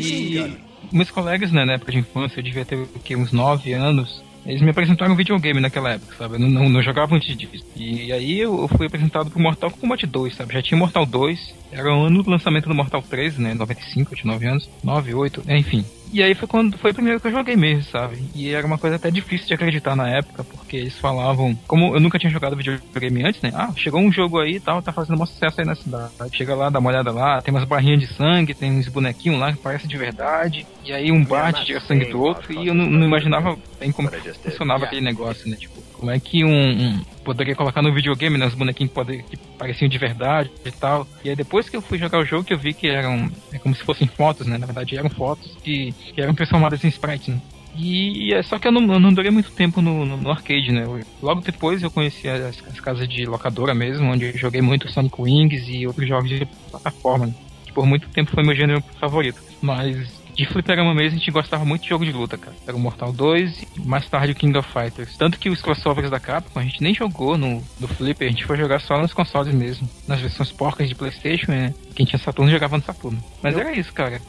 E 0.00 0.58
meus 0.92 1.10
colegas, 1.10 1.52
né, 1.52 1.64
na 1.64 1.74
época 1.74 1.92
de 1.92 1.98
infância, 1.98 2.40
eu 2.40 2.42
devia 2.42 2.64
ter 2.64 2.76
o 2.76 2.86
quê, 3.04 3.14
uns 3.14 3.32
9 3.32 3.72
anos, 3.72 4.22
eles 4.46 4.62
me 4.62 4.70
apresentaram 4.70 5.12
um 5.12 5.16
videogame 5.16 5.60
naquela 5.60 5.92
época, 5.92 6.16
sabe? 6.16 6.34
Eu 6.34 6.40
não, 6.40 6.48
não, 6.48 6.68
não 6.68 6.82
jogava 6.82 7.14
antes 7.14 7.36
disso. 7.36 7.64
E 7.76 8.12
aí 8.12 8.40
eu 8.40 8.66
fui 8.68 8.86
apresentado 8.86 9.30
pro 9.30 9.40
Mortal 9.40 9.70
Kombat 9.70 10.06
2, 10.06 10.34
sabe? 10.34 10.54
Já 10.54 10.62
tinha 10.62 10.78
Mortal 10.78 11.04
2, 11.04 11.54
era 11.72 11.94
o 11.94 12.04
ano 12.04 12.22
do 12.22 12.30
lançamento 12.30 12.68
do 12.68 12.74
Mortal 12.74 13.02
3, 13.02 13.38
né? 13.38 13.54
95, 13.54 14.12
eu 14.12 14.16
tinha 14.16 14.32
9 14.32 14.46
anos. 14.46 14.68
9, 14.82 15.14
8, 15.14 15.42
enfim. 15.48 15.84
E 16.12 16.22
aí 16.22 16.34
foi 16.34 16.48
quando 16.48 16.78
foi 16.78 16.90
o 16.90 16.94
primeiro 16.94 17.20
que 17.20 17.26
eu 17.26 17.32
joguei 17.32 17.56
mesmo, 17.56 17.82
sabe? 17.84 18.30
E 18.34 18.50
era 18.50 18.66
uma 18.66 18.78
coisa 18.78 18.96
até 18.96 19.10
difícil 19.10 19.46
de 19.46 19.54
acreditar 19.54 19.94
na 19.94 20.08
época, 20.08 20.42
porque 20.44 20.76
eles 20.76 20.98
falavam, 20.98 21.54
como 21.66 21.94
eu 21.94 22.00
nunca 22.00 22.18
tinha 22.18 22.30
jogado 22.30 22.56
videogame 22.56 23.24
antes, 23.24 23.42
né? 23.42 23.52
Ah, 23.54 23.72
chegou 23.76 24.00
um 24.00 24.12
jogo 24.12 24.38
aí 24.40 24.56
e 24.56 24.60
tal, 24.60 24.82
tá 24.82 24.92
fazendo 24.92 25.20
um 25.20 25.26
sucesso 25.26 25.60
aí 25.60 25.66
na 25.66 25.74
cidade. 25.74 26.12
Chega 26.32 26.54
lá, 26.54 26.70
dá 26.70 26.78
uma 26.78 26.90
olhada 26.90 27.12
lá, 27.12 27.42
tem 27.42 27.52
umas 27.52 27.64
barrinhas 27.64 28.00
de 28.00 28.06
sangue, 28.06 28.54
tem 28.54 28.72
uns 28.72 28.88
bonequinhos 28.88 29.38
lá 29.38 29.52
que 29.52 29.58
parecem 29.58 29.88
de 29.88 29.96
verdade. 29.96 30.66
E 30.84 30.92
aí 30.92 31.12
um 31.12 31.24
bate, 31.24 31.66
tira 31.66 31.80
sangue 31.80 32.06
do 32.06 32.20
outro, 32.20 32.52
e 32.52 32.68
eu 32.68 32.74
não, 32.74 32.86
não 32.86 33.06
imaginava 33.06 33.56
bem 33.78 33.92
como 33.92 34.10
funcionava 34.42 34.84
aquele 34.84 35.02
negócio, 35.02 35.48
né? 35.48 35.56
Tipo, 35.56 35.82
como 35.98 36.10
é 36.10 36.18
que 36.18 36.44
um, 36.44 36.50
um 36.50 37.00
poderia 37.24 37.54
colocar 37.54 37.82
no 37.82 37.92
videogame, 37.92 38.38
né? 38.38 38.46
Os 38.46 38.54
bonequinhos 38.54 38.92
que, 38.92 39.22
que 39.22 39.36
pareciam 39.58 39.88
de 39.88 39.98
verdade 39.98 40.50
e 40.64 40.70
tal. 40.70 41.06
E 41.24 41.30
aí 41.30 41.36
depois 41.36 41.68
que 41.68 41.76
eu 41.76 41.82
fui 41.82 41.98
jogar 41.98 42.18
o 42.18 42.24
jogo 42.24 42.44
que 42.44 42.54
eu 42.54 42.58
vi 42.58 42.72
que 42.72 42.88
eram 42.88 43.30
é 43.52 43.58
como 43.58 43.74
se 43.74 43.82
fossem 43.82 44.06
fotos, 44.06 44.46
né? 44.46 44.56
Na 44.56 44.66
verdade 44.66 44.96
eram 44.96 45.10
fotos 45.10 45.56
que, 45.62 45.92
que 45.92 46.20
eram 46.20 46.34
transformadas 46.34 46.82
em 46.84 46.88
sprites, 46.88 47.28
né? 47.28 47.40
E 47.76 48.32
é 48.32 48.42
só 48.42 48.58
que 48.58 48.66
eu 48.66 48.72
não, 48.72 48.92
eu 48.92 48.98
não 48.98 49.12
durei 49.12 49.30
muito 49.30 49.52
tempo 49.52 49.80
no, 49.80 50.04
no, 50.04 50.16
no 50.16 50.30
arcade, 50.30 50.72
né? 50.72 50.84
Eu, 50.84 51.00
logo 51.22 51.40
depois 51.40 51.82
eu 51.82 51.90
conheci 51.90 52.28
as, 52.28 52.60
as, 52.66 52.80
casas 52.80 53.08
de 53.08 53.24
locadora 53.24 53.74
mesmo, 53.74 54.10
onde 54.10 54.24
eu 54.24 54.38
joguei 54.38 54.60
muito 54.60 54.90
Sonic 54.90 55.20
Wings 55.20 55.68
e 55.68 55.86
outros 55.86 56.08
jogos 56.08 56.28
de 56.28 56.46
plataforma, 56.70 57.26
né? 57.26 57.34
que 57.64 57.72
por 57.72 57.86
muito 57.86 58.08
tempo 58.08 58.32
foi 58.32 58.42
meu 58.42 58.56
gênero 58.56 58.82
favorito. 58.98 59.40
Mas 59.60 60.17
de 60.38 60.46
fliperama 60.46 60.94
mesmo, 60.94 61.16
a 61.16 61.18
gente 61.18 61.30
gostava 61.32 61.64
muito 61.64 61.82
de 61.82 61.88
jogo 61.88 62.04
de 62.04 62.12
luta, 62.12 62.38
cara. 62.38 62.54
Era 62.64 62.76
o 62.76 62.78
Mortal 62.78 63.12
2 63.12 63.62
e 63.76 63.80
mais 63.80 64.08
tarde 64.08 64.30
o 64.30 64.36
King 64.36 64.56
of 64.56 64.72
Fighters. 64.72 65.16
Tanto 65.16 65.36
que 65.36 65.50
os 65.50 65.60
crossovers 65.60 66.08
da 66.08 66.20
Capcom 66.20 66.60
a 66.60 66.62
gente 66.62 66.80
nem 66.80 66.94
jogou 66.94 67.36
no, 67.36 67.60
no 67.80 67.88
Flipper, 67.88 68.28
a 68.28 68.30
gente 68.30 68.46
foi 68.46 68.56
jogar 68.56 68.80
só 68.80 68.96
nos 69.02 69.12
consoles 69.12 69.52
mesmo. 69.52 69.90
Nas 70.06 70.20
versões 70.20 70.52
porcas 70.52 70.88
de 70.88 70.94
Playstation, 70.94 71.50
né? 71.50 71.74
Quem 71.92 72.06
tinha 72.06 72.20
Saturno 72.20 72.52
jogava 72.52 72.76
no 72.76 72.84
Saturno. 72.84 73.20
Mas 73.42 73.54
Eu... 73.54 73.60
era 73.60 73.72
isso, 73.72 73.92
cara. 73.92 74.22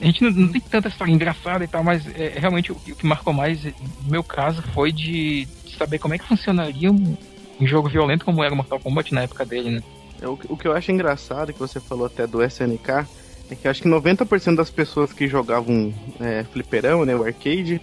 A 0.00 0.04
gente 0.04 0.24
não, 0.24 0.32
não, 0.32 0.48
tem 0.48 0.60
tanta 0.60 0.88
história 0.88 1.12
engraçada 1.12 1.62
e 1.62 1.68
tal, 1.68 1.84
mas 1.84 2.08
é, 2.08 2.34
realmente 2.36 2.72
o, 2.72 2.74
o, 2.74 2.96
que 2.96 3.06
marcou 3.06 3.32
mais, 3.32 3.62
no 3.64 4.10
meu 4.10 4.24
caso, 4.24 4.62
foi 4.74 4.90
de, 4.90 5.44
de 5.44 5.76
saber 5.76 6.00
como 6.00 6.14
é 6.14 6.18
que 6.18 6.26
funcionaria 6.26 6.90
um, 6.90 7.16
um, 7.60 7.66
jogo 7.66 7.88
violento 7.88 8.24
como 8.24 8.42
era 8.42 8.52
o 8.52 8.56
Mortal 8.56 8.80
Kombat 8.80 9.14
na 9.14 9.22
época 9.22 9.44
dele, 9.44 9.70
né? 9.70 9.82
É, 10.20 10.26
o, 10.26 10.36
o 10.48 10.56
que 10.56 10.66
eu 10.66 10.72
acho 10.72 10.90
engraçado, 10.90 11.52
que 11.52 11.58
você 11.58 11.78
falou 11.78 12.06
até 12.06 12.26
do 12.26 12.42
SNK, 12.42 13.06
é 13.52 13.54
que 13.54 13.68
acho 13.68 13.82
que 13.82 13.88
90% 13.88 14.56
das 14.56 14.70
pessoas 14.70 15.12
que 15.12 15.28
jogavam 15.28 15.92
é, 16.20 16.44
fliperão, 16.44 17.04
né, 17.04 17.14
o 17.14 17.24
arcade, 17.24 17.80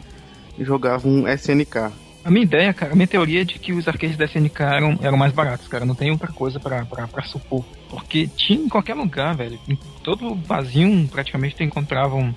jogavam 0.59 1.27
SNK. 1.27 1.91
A 2.23 2.31
minha 2.31 2.43
ideia, 2.43 2.73
cara, 2.73 2.91
a 2.91 2.95
minha 2.95 3.07
teoria 3.07 3.41
é 3.41 3.43
de 3.43 3.57
que 3.57 3.71
os 3.71 3.87
arcades 3.87 4.17
da 4.17 4.25
SNK 4.25 4.61
eram, 4.61 4.99
eram 5.01 5.17
mais 5.17 5.31
baratos, 5.31 5.67
cara. 5.67 5.85
Não 5.85 5.95
tem 5.95 6.11
outra 6.11 6.27
coisa 6.27 6.59
pra, 6.59 6.83
pra, 6.85 7.07
pra 7.07 7.23
supor. 7.23 7.63
Porque 7.89 8.27
tinha 8.27 8.59
em 8.59 8.67
qualquer 8.67 8.93
lugar, 8.93 9.35
velho. 9.35 9.57
Em 9.67 9.77
todo 10.03 10.35
vazio, 10.35 11.07
praticamente, 11.09 11.55
tu 11.55 11.63
encontrava 11.63 12.15
um, 12.15 12.33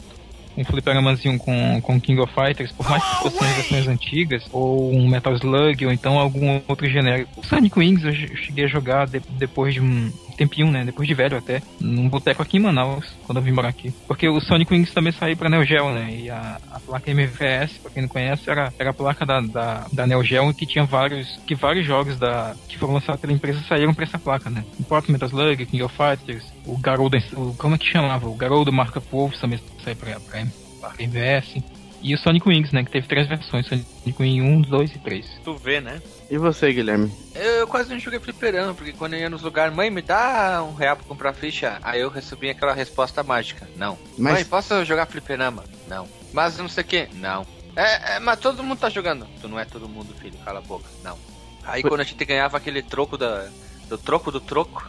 um 0.57 0.65
fliperamazinho 0.65 1.37
com, 1.39 1.81
com 1.81 2.01
King 2.01 2.21
of 2.21 2.33
Fighters, 2.33 2.71
por 2.71 2.89
mais 2.89 3.03
que 3.03 3.17
fossem 3.23 3.49
as 3.49 3.57
versões 3.57 3.89
antigas, 3.89 4.45
ou 4.53 4.95
um 4.95 5.09
Metal 5.09 5.35
Slug, 5.35 5.85
ou 5.85 5.93
então 5.93 6.19
algum 6.19 6.61
outro 6.69 6.89
genérico. 6.89 7.41
O 7.41 7.45
Sonic 7.45 7.79
Wings 7.79 8.05
eu 8.05 8.37
cheguei 8.37 8.65
a 8.65 8.69
jogar 8.69 9.07
de, 9.09 9.21
depois 9.31 9.75
de 9.75 9.81
um 9.81 10.13
tempinho, 10.43 10.71
né? 10.71 10.85
Depois 10.85 11.07
de 11.07 11.15
velho 11.15 11.37
até, 11.37 11.63
num 11.81 12.09
boteco 12.09 12.43
aqui 12.43 12.57
em 12.57 12.61
Manaus, 12.61 13.07
quando 13.27 13.39
eu 13.39 13.43
vim 13.43 13.53
morar 13.53 13.69
aqui. 13.69 13.93
Porque 14.07 14.29
o 14.29 14.41
Sonic 14.41 14.73
Wings 14.73 14.93
também 14.93 15.13
saiu 15.13 15.37
pra 15.37 15.49
Neo 15.49 15.65
Geo, 15.65 15.93
né? 15.93 16.09
E 16.11 16.31
a, 16.31 16.59
a 16.71 16.81
placa 16.81 17.11
MVS, 17.11 17.79
pra 17.79 17.91
quem 17.91 18.03
não 18.03 18.09
conhece, 18.09 18.51
era, 18.51 18.73
era 18.79 18.91
a 18.91 18.95
placa 18.95 19.25
da, 19.25 19.41
da, 19.41 19.87
da 19.93 20.07
Neo 20.07 20.23
Geo 20.23 20.53
que 20.53 20.67
tinha 20.67 20.85
vários, 20.85 21.41
que 21.47 21.55
vários 21.55 21.87
jogos 21.87 22.19
da, 22.19 22.55
que 22.69 22.79
foram 22.79 22.95
lançados 22.95 23.21
pela 23.21 23.33
empresa 23.33 23.63
saíram 23.69 23.95
pra 23.95 24.05
essa 24.05 24.19
placa, 24.19 24.51
né? 24.51 24.65
Próprio 24.89 25.13
Metal 25.13 25.29
Slug, 25.29 25.67
King 25.67 25.83
of 25.83 25.95
Fighters, 25.97 26.45
o 26.67 26.77
Garou, 26.77 27.11
como 27.57 27.75
é 27.75 27.79
que 27.79 27.87
chamava? 27.87 28.29
O 28.29 28.35
Garou 28.35 28.65
do 28.65 28.73
Marca 28.73 29.01
Wolf 29.11 29.35
também 29.41 29.61
saiu 29.85 29.97
pra, 29.97 30.21
pra, 30.21 30.47
pra 30.81 30.95
MVS. 30.99 31.63
E 32.03 32.15
o 32.15 32.19
Sonic 32.19 32.49
Wings, 32.49 32.73
né? 32.73 32.85
Que 32.85 32.91
teve 32.91 33.07
três 33.07 33.29
versões: 33.29 33.67
Sonic 33.67 33.87
Wing 34.21 34.41
1, 34.43 34.61
2 34.63 34.95
e 34.95 34.99
3. 34.99 35.27
Tu 35.45 35.57
vê, 35.57 35.81
né? 35.81 36.01
E 36.31 36.37
você, 36.39 36.73
Guilherme? 36.73 37.13
Eu, 37.35 37.43
eu 37.43 37.67
quase 37.67 37.91
não 37.91 37.99
joguei 37.99 38.19
fliperama, 38.19 38.75
porque 38.75 38.93
quando 38.93 39.15
eu 39.15 39.21
ia 39.21 39.31
nos 39.31 39.43
lugares, 39.43 39.75
mãe, 39.75 39.91
me 39.91 40.03
dá 40.03 40.65
um 40.65 40.75
real 40.75 40.97
pra 40.97 41.05
comprar 41.07 41.33
ficha. 41.33 41.79
Aí 41.83 42.01
eu 42.01 42.09
recebi 42.11 42.51
aquela 42.51 42.73
resposta 42.75 43.23
mágica: 43.23 43.69
não. 43.77 43.99
Mas- 44.19 44.35
Mãe, 44.35 44.45
posso 44.45 44.85
jogar 44.85 45.07
fliperama? 45.07 45.63
Não. 45.89 46.09
Mas 46.33 46.57
não 46.59 46.69
sei 46.69 46.83
o 46.83 46.87
que? 46.87 47.09
Não. 47.15 47.47
É, 47.77 48.17
é, 48.17 48.21
mas 48.21 48.39
todo 48.39 48.63
mundo 48.63 48.79
tá 48.79 48.89
jogando. 48.91 49.27
Tu 49.41 49.49
não 49.49 49.59
é 49.59 49.65
todo 49.65 49.89
mundo, 49.89 50.15
filho, 50.21 50.37
cala 50.45 50.59
a 50.59 50.63
boca. 50.63 50.87
Não. 51.05 51.17
Aí 51.65 51.83
quando 51.83 52.01
a 52.01 52.05
gente 52.05 52.25
ganhava 52.25 52.57
aquele 52.57 52.83
troco 52.83 53.17
da, 53.17 53.47
do 53.89 53.97
troco 53.97 54.31
do 54.33 54.41
troco, 54.41 54.83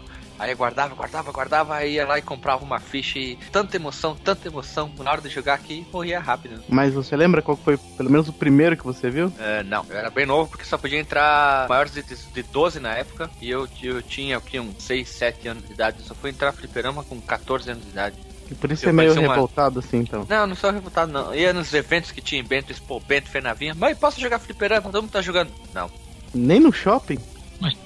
aí 0.44 0.52
eu 0.52 0.58
guardava, 0.58 0.94
guardava, 0.96 1.32
guardava, 1.32 1.76
aí 1.76 1.94
ia 1.94 2.06
lá 2.06 2.18
e 2.18 2.22
comprava 2.22 2.64
uma 2.64 2.80
ficha 2.80 3.18
e 3.20 3.36
tanta 3.52 3.76
emoção, 3.76 4.16
tanta 4.16 4.48
emoção. 4.48 4.92
Na 5.00 5.12
hora 5.12 5.22
de 5.22 5.30
jogar 5.30 5.54
aqui, 5.56 5.86
morria 5.92 6.20
rápido. 6.20 6.64
Mas 6.70 6.94
você 6.94 7.16
lembra 7.16 7.42
qual 7.42 7.58
foi, 7.58 7.78
pelo 7.78 8.10
menos, 8.10 8.28
o 8.28 8.34
primeiro 8.34 8.78
que 8.78 8.84
você 8.84 9.10
viu? 9.10 9.32
É, 9.40 9.64
não, 9.64 9.86
eu 9.90 9.98
era 9.98 10.10
bem 10.10 10.26
novo 10.26 10.50
porque 10.50 10.66
só 10.66 10.78
podia 10.78 11.00
entrar 11.00 11.68
maiores 11.68 11.94
de, 11.94 12.04
de 12.04 12.44
12 12.44 12.80
na 12.80 12.94
época 12.94 13.30
e 13.42 13.50
eu, 13.50 13.68
eu 13.82 14.02
tinha 14.02 14.38
o 14.38 14.42
que, 14.42 14.60
uns 14.60 14.84
6, 14.84 15.08
7 15.10 15.48
anos 15.48 15.66
de 15.68 15.74
idade. 15.74 15.98
Eu 16.00 16.06
só 16.06 16.16
fui 16.16 16.30
entrar 16.30 16.52
fliperama 16.52 17.04
com 17.04 17.20
14 17.22 17.72
anos 17.72 17.84
de 17.84 17.90
idade. 17.90 18.16
E 18.52 18.56
por 18.56 18.72
isso 18.72 18.86
Eu 18.86 18.90
é 18.90 18.94
meio 18.94 19.10
parecia 19.10 19.28
uma- 19.28 19.34
revoltado 19.36 19.80
assim, 19.80 19.98
então. 20.00 20.26
Não, 20.30 20.46
não 20.46 20.56
sou 20.56 20.70
revoltado 20.72 21.12
não. 21.12 21.34
Ia 21.34 21.54
nos 21.54 21.74
eventos 21.74 22.12
que 22.12 22.22
tinha 22.22 22.42
em 22.42 22.44
Bento, 22.44 22.72
Expo, 22.72 23.00
Bento, 23.00 23.30
Fenavinha. 23.30 23.74
Mãe, 23.74 23.96
posso 23.96 24.20
jogar 24.20 24.40
fliperama? 24.40 24.92
Todo 24.92 25.02
mundo 25.04 25.12
tá 25.12 25.22
jogando. 25.22 25.50
Não. 25.74 25.90
Nem 26.34 26.60
no 26.60 26.72
shopping? 26.74 27.18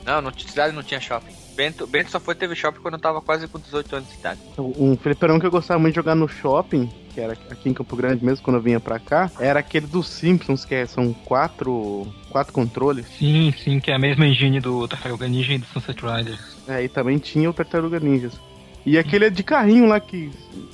Não, 0.03 0.21
na 0.21 0.31
cidade 0.33 0.73
não 0.75 0.81
tinha 0.81 0.99
shopping. 0.99 1.33
Bento, 1.57 1.87
Bento 1.87 2.11
só 2.11 2.19
foi 2.19 2.35
teve 2.35 2.55
shopping 2.55 2.79
quando 2.79 2.93
eu 2.93 2.99
tava 2.99 3.19
quase 3.19 3.47
com 3.47 3.57
18 3.59 3.95
anos 3.95 4.09
de 4.09 4.15
idade. 4.19 4.39
Um 4.59 4.95
fliperão 4.95 5.39
que 5.39 5.45
eu 5.47 5.49
gostava 5.51 5.79
muito 5.79 5.93
de 5.93 5.95
jogar 5.95 6.13
no 6.13 6.27
shopping, 6.27 6.87
que 7.15 7.19
era 7.19 7.33
aqui 7.33 7.67
em 7.67 7.73
Campo 7.73 7.95
Grande 7.95 8.23
mesmo, 8.23 8.43
quando 8.43 8.57
eu 8.57 8.61
vinha 8.61 8.79
pra 8.79 8.99
cá, 8.99 9.31
era 9.39 9.59
aquele 9.59 9.87
dos 9.87 10.07
Simpsons, 10.07 10.63
que 10.63 10.75
é- 10.75 10.85
são 10.85 11.11
quatro, 11.25 12.05
quatro 12.29 12.53
controles. 12.53 13.07
Sim, 13.17 13.51
sim, 13.57 13.79
que 13.79 13.89
é 13.89 13.95
a 13.95 13.99
mesma 13.99 14.27
engine 14.27 14.59
do 14.59 14.87
Tartaruga 14.87 15.27
Ninja 15.27 15.53
e 15.53 15.57
do 15.57 15.65
Sunset 15.65 15.99
Riders. 16.05 16.39
É, 16.67 16.83
e 16.83 16.87
também 16.87 17.17
tinha 17.17 17.49
o 17.49 17.53
Tartaruga 17.53 17.99
Ninjas. 17.99 18.39
E 18.87 18.97
aquele 18.97 19.25
é 19.25 19.29
de 19.29 19.43
carrinho 19.43 19.85
lá 19.85 19.99
que. 19.99 20.31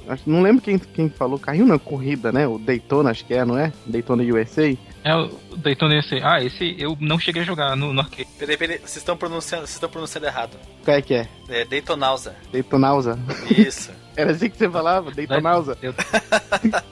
acho- 0.07 0.29
Não 0.29 0.43
lembro 0.43 0.61
quem, 0.61 0.77
quem 0.77 1.09
falou. 1.09 1.39
Carrinho 1.39 1.65
não, 1.65 1.79
corrida, 1.79 2.31
né? 2.31 2.47
O 2.47 2.59
Daytona, 2.59 3.09
acho 3.09 3.25
que 3.25 3.33
é, 3.33 3.43
não 3.43 3.57
é? 3.57 3.73
Daytona 3.87 4.21
USA. 4.21 4.77
É 5.03 5.15
o 5.15 5.27
Daytona 5.57 5.97
esse. 5.97 6.19
Ah, 6.23 6.39
esse 6.39 6.75
eu 6.77 6.95
não 7.01 7.17
cheguei 7.17 7.41
a 7.41 7.45
jogar 7.45 7.75
no, 7.75 7.91
no 7.91 8.01
arcade. 8.01 8.27
Peraí, 8.37 8.55
peraí, 8.55 8.77
vocês 8.77 8.97
estão 8.97 9.17
pronunciando, 9.17 9.65
vocês 9.65 9.75
estão 9.75 9.89
pronunciando 9.89 10.27
errado. 10.27 10.57
Qual 10.85 10.95
é 10.95 11.01
que 11.01 11.15
é? 11.15 11.27
É 11.49 11.65
Daytonausa. 11.65 12.35
Daytonausa. 12.51 13.17
Isso. 13.49 13.91
Era 14.15 14.31
assim 14.31 14.47
que 14.47 14.57
você 14.59 14.69
falava? 14.69 15.09
Daytonausa. 15.09 15.75
Eu, 15.81 15.91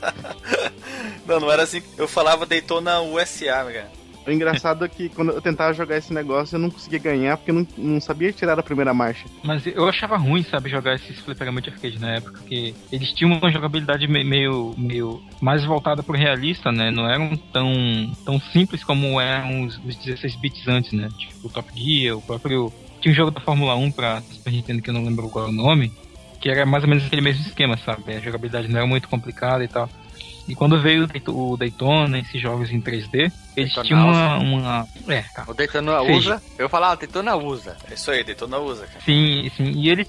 não, 1.27 1.39
não 1.39 1.51
era 1.51 1.61
assim. 1.61 1.83
Eu 1.95 2.07
falava 2.07 2.47
Daytona 2.47 2.99
USA, 3.01 3.45
cara. 3.65 3.91
O 4.25 4.31
engraçado 4.31 4.85
é 4.85 4.87
que 4.87 5.09
quando 5.09 5.31
eu 5.31 5.41
tentava 5.41 5.73
jogar 5.73 5.97
esse 5.97 6.13
negócio, 6.13 6.55
eu 6.55 6.59
não 6.59 6.69
conseguia 6.69 6.99
ganhar 6.99 7.37
porque 7.37 7.49
eu 7.51 7.55
não, 7.55 7.67
não 7.77 7.99
sabia 8.01 8.31
tirar 8.31 8.57
a 8.59 8.63
primeira 8.63 8.93
marcha. 8.93 9.25
mas 9.43 9.65
eu 9.65 9.87
achava 9.89 10.15
ruim, 10.17 10.43
sabe, 10.43 10.69
jogar 10.69 10.95
esses 10.95 11.19
fliperama 11.21 11.59
de 11.61 11.69
arcade 11.71 11.99
na 11.99 12.11
época, 12.17 12.33
porque 12.39 12.73
eles 12.91 13.11
tinham 13.13 13.37
uma 13.37 13.51
jogabilidade 13.51 14.07
me- 14.07 14.23
meio, 14.23 14.75
meio 14.77 15.21
mais 15.41 15.63
voltada 15.65 16.03
pro 16.03 16.15
realista, 16.15 16.71
né? 16.71 16.91
Não 16.91 17.07
eram 17.09 17.35
tão, 17.51 18.11
tão 18.23 18.39
simples 18.39 18.83
como 18.83 19.19
eram 19.19 19.63
os, 19.63 19.77
os 19.83 19.95
16 19.95 20.35
bits 20.35 20.67
antes, 20.67 20.91
né? 20.93 21.09
Tipo 21.17 21.47
o 21.47 21.49
Top 21.49 21.67
Gear, 21.75 22.17
o 22.17 22.21
próprio. 22.21 22.71
Tinha 22.99 23.11
um 23.11 23.15
jogo 23.15 23.31
da 23.31 23.41
Fórmula 23.41 23.75
1 23.75 23.91
pra 23.91 24.21
Super 24.29 24.51
Nintendo 24.53 24.81
que 24.83 24.89
eu 24.91 24.93
não 24.93 25.03
lembro 25.03 25.27
qual 25.29 25.47
é 25.47 25.49
o 25.49 25.51
nome, 25.51 25.91
que 26.39 26.49
era 26.49 26.63
mais 26.65 26.83
ou 26.83 26.89
menos 26.89 27.03
aquele 27.05 27.21
mesmo 27.23 27.41
esquema, 27.41 27.75
sabe? 27.77 28.13
A 28.15 28.19
jogabilidade 28.19 28.67
não 28.67 28.77
era 28.77 28.85
muito 28.87 29.07
complicada 29.09 29.63
e 29.63 29.67
tal. 29.67 29.89
E 30.48 30.55
quando 30.55 30.81
veio 30.81 31.03
o 31.03 31.07
Dayto- 31.07 31.38
o 31.51 31.55
Daytona, 31.57 32.19
esses 32.19 32.41
jogos 32.41 32.71
em 32.71 32.81
3D, 32.81 33.31
eles 33.55 33.74
Daytona 33.74 33.86
tinham 33.86 34.10
uma, 34.10 34.38
uma. 34.38 34.88
É, 35.07 35.21
tá. 35.33 35.45
O 35.48 35.53
Daytona 35.53 36.00
Sim. 36.03 36.12
usa. 36.13 36.41
Eu 36.57 36.67
falava, 36.69 36.95
Daytona 36.98 37.36
usa. 37.36 37.77
É 37.89 37.93
isso 37.93 38.10
aí, 38.12 38.24
Daytona 38.24 38.57
USA, 38.60 38.88
cara. 38.88 39.01
Sim, 39.05 39.50
sim. 39.55 39.71
E 39.75 39.89
eles, 39.89 40.07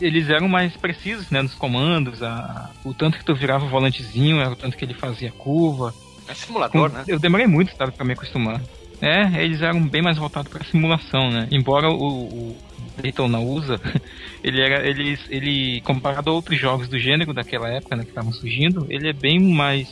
eles 0.00 0.28
eram 0.30 0.48
mais 0.48 0.76
precisos, 0.76 1.30
né, 1.30 1.42
nos 1.42 1.54
comandos. 1.54 2.22
A, 2.22 2.70
o 2.84 2.92
tanto 2.94 3.18
que 3.18 3.24
tu 3.24 3.34
virava 3.34 3.64
o 3.64 3.68
volantezinho, 3.68 4.38
era 4.40 4.50
o 4.50 4.56
tanto 4.56 4.76
que 4.76 4.84
ele 4.84 4.94
fazia 4.94 5.30
curva. 5.32 5.94
É 6.28 6.34
simulador, 6.34 6.90
Com- 6.90 6.96
né? 6.96 7.04
Eu 7.08 7.18
demorei 7.18 7.46
muito, 7.46 7.74
sabe, 7.76 7.92
pra 7.92 8.04
me 8.04 8.12
acostumar. 8.12 8.60
É, 9.00 9.42
eles 9.42 9.62
eram 9.62 9.80
bem 9.82 10.02
mais 10.02 10.18
voltados 10.18 10.52
pra 10.52 10.62
simulação, 10.64 11.30
né? 11.30 11.48
Embora 11.50 11.88
o, 11.90 11.94
o 11.96 12.56
Daytona 13.00 13.38
USA, 13.40 13.80
ele 14.42 14.60
era, 14.60 14.86
ele, 14.86 15.18
ele, 15.28 15.80
comparado 15.82 16.30
a 16.30 16.32
outros 16.32 16.58
jogos 16.58 16.88
do 16.88 16.98
gênero 16.98 17.32
daquela 17.34 17.68
época, 17.68 17.96
né, 17.96 18.02
que 18.04 18.10
estavam 18.10 18.32
surgindo, 18.32 18.86
ele 18.88 19.08
é 19.08 19.12
bem 19.12 19.38
mais 19.40 19.88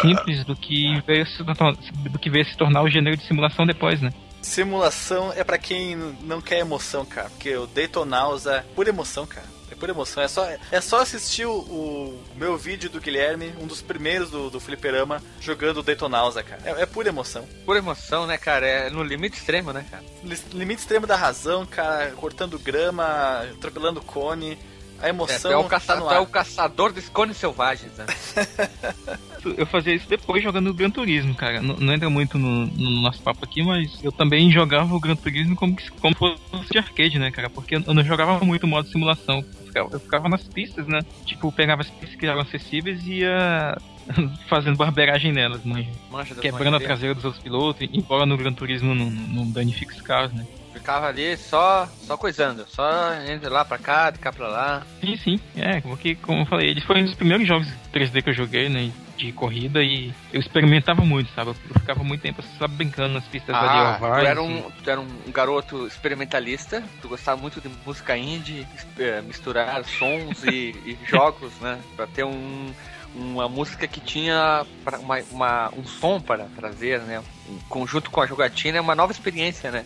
simples 0.00 0.44
do 0.44 0.54
que 0.54 1.00
veio 1.06 1.26
se, 1.26 1.44
tornar- 1.44 1.76
do 2.10 2.18
que 2.18 2.30
veio 2.30 2.44
se 2.44 2.56
tornar 2.56 2.82
o 2.82 2.88
gênero 2.88 3.16
de 3.16 3.24
simulação 3.26 3.66
depois, 3.66 4.00
né? 4.00 4.12
Simulação 4.40 5.32
é 5.34 5.44
pra 5.44 5.56
quem 5.58 5.96
não 6.22 6.40
quer 6.40 6.58
emoção, 6.58 7.04
cara. 7.04 7.30
Porque 7.30 7.54
o 7.56 7.66
Daytonausa 7.66 8.56
é 8.56 8.60
pura 8.74 8.88
emoção, 8.88 9.26
cara. 9.26 9.46
É 9.82 9.84
pura 9.84 9.92
emoção. 9.92 10.22
É 10.22 10.28
só, 10.28 10.48
é 10.70 10.80
só 10.80 11.00
assistir 11.00 11.44
o, 11.44 11.52
o 11.52 12.20
meu 12.36 12.56
vídeo 12.56 12.88
do 12.88 13.00
Guilherme, 13.00 13.52
um 13.60 13.66
dos 13.66 13.82
primeiros 13.82 14.30
do, 14.30 14.48
do 14.48 14.60
Fliperama, 14.60 15.20
jogando 15.40 15.82
Daytonausa, 15.82 16.40
cara. 16.40 16.62
É, 16.64 16.82
é 16.82 16.86
pura 16.86 17.08
emoção. 17.08 17.44
Por 17.66 17.76
emoção, 17.76 18.24
né, 18.24 18.38
cara? 18.38 18.64
É 18.64 18.90
no 18.90 19.02
limite 19.02 19.38
extremo, 19.38 19.72
né, 19.72 19.84
cara? 19.90 20.04
Limite 20.52 20.82
extremo 20.82 21.04
da 21.04 21.16
razão, 21.16 21.66
cara. 21.66 22.12
Cortando 22.12 22.60
grama, 22.60 23.42
atropelando 23.56 24.00
cone. 24.00 24.56
A 25.02 25.06
É, 25.06 25.08
emoção 25.10 25.50
tu 25.50 25.54
é 25.54 25.56
o, 25.56 25.62
tá 25.64 25.68
caça, 25.68 25.92
ar. 25.94 26.22
o 26.22 26.26
caçador 26.26 26.92
de 26.92 27.02
cones 27.02 27.36
selvagens, 27.36 27.92
né? 27.98 28.06
Eu 29.58 29.66
fazia 29.66 29.92
isso 29.92 30.08
depois 30.08 30.40
jogando 30.42 30.70
o 30.70 30.74
Gran 30.74 30.88
Turismo, 30.90 31.34
cara. 31.34 31.60
Não, 31.60 31.74
não 31.76 31.92
entra 31.92 32.08
muito 32.08 32.38
no, 32.38 32.66
no 32.66 33.02
nosso 33.02 33.20
papo 33.22 33.44
aqui, 33.44 33.60
mas 33.60 33.98
eu 34.04 34.12
também 34.12 34.52
jogava 34.52 34.94
o 34.94 35.00
Gran 35.00 35.16
Turismo 35.16 35.56
como, 35.56 35.76
como 36.00 36.14
fosse 36.14 36.70
de 36.70 36.78
arcade, 36.78 37.18
né, 37.18 37.28
cara? 37.32 37.50
Porque 37.50 37.74
eu 37.74 37.92
não 37.92 38.04
jogava 38.04 38.44
muito 38.44 38.68
modo 38.68 38.88
simulação. 38.88 39.38
Eu 39.38 39.66
ficava, 39.66 39.88
eu 39.94 39.98
ficava 40.00 40.28
nas 40.28 40.44
pistas, 40.44 40.86
né? 40.86 41.00
Tipo, 41.26 41.50
pegava 41.50 41.82
as 41.82 41.90
pistas 41.90 42.14
que 42.18 42.24
eram 42.24 42.40
acessíveis 42.40 43.04
e 43.04 43.14
ia 43.20 43.76
fazendo 44.48 44.76
barbeiragem 44.76 45.32
nelas, 45.32 45.64
manja. 45.64 45.90
Mancha 46.08 46.34
das 46.34 46.42
Quebrando 46.42 46.76
a 46.76 46.80
traseira 46.80 47.12
dos 47.12 47.24
outros 47.24 47.42
pilotos, 47.42 47.88
embora 47.92 48.24
no 48.24 48.36
Gran 48.36 48.52
Turismo 48.52 48.94
não, 48.94 49.10
não 49.10 49.50
danifique 49.50 49.92
os 49.92 50.00
carros, 50.02 50.32
né? 50.32 50.46
Ficava 50.72 51.06
ali 51.08 51.36
só, 51.36 51.88
só 52.06 52.16
coisando. 52.16 52.64
Só 52.68 52.86
indo 53.30 53.48
lá 53.48 53.64
pra 53.64 53.78
cá, 53.78 54.10
de 54.10 54.18
cá 54.18 54.32
pra 54.32 54.48
lá. 54.48 54.82
Sim, 55.00 55.16
sim. 55.16 55.40
É, 55.56 55.80
porque, 55.80 56.14
como 56.16 56.40
eu 56.42 56.46
falei, 56.46 56.70
eles 56.70 56.84
foram 56.84 57.04
os 57.04 57.14
primeiros 57.14 57.46
jogos 57.46 57.68
3D 57.92 58.22
que 58.22 58.30
eu 58.30 58.34
joguei, 58.34 58.68
né? 58.68 58.90
De 59.16 59.30
corrida 59.32 59.82
e 59.82 60.12
eu 60.32 60.40
experimentava 60.40 61.04
muito, 61.04 61.30
sabe? 61.34 61.50
Eu 61.50 61.54
ficava 61.80 62.02
muito 62.02 62.22
tempo 62.22 62.42
só 62.58 62.66
brincando 62.66 63.14
nas 63.14 63.24
pistas 63.24 63.54
ali 63.54 63.78
Ah, 63.78 63.96
ovais. 63.96 64.22
tu 64.22 64.26
era, 64.26 64.42
um, 64.42 64.70
tu 64.82 64.90
era 64.90 65.00
um 65.00 65.08
garoto 65.30 65.86
experimentalista, 65.86 66.82
tu 67.00 67.08
gostava 67.08 67.40
muito 67.40 67.60
de 67.60 67.68
música 67.86 68.16
indie, 68.16 68.66
eh, 68.98 69.20
misturar 69.22 69.84
sons 69.84 70.42
e, 70.42 70.74
e 70.84 70.98
jogos, 71.06 71.52
né? 71.60 71.78
Pra 71.94 72.06
ter 72.06 72.24
um, 72.24 72.72
uma 73.14 73.48
música 73.48 73.86
que 73.86 74.00
tinha 74.00 74.64
uma, 75.00 75.18
uma- 75.30 75.70
um 75.76 75.84
som 75.84 76.18
para 76.20 76.46
trazer, 76.56 77.00
né? 77.02 77.22
Um 77.48 77.58
conjunto 77.68 78.10
com 78.10 78.22
a 78.22 78.26
jogatina 78.26 78.78
é 78.78 78.80
uma 78.80 78.94
nova 78.94 79.12
experiência, 79.12 79.70
né? 79.70 79.84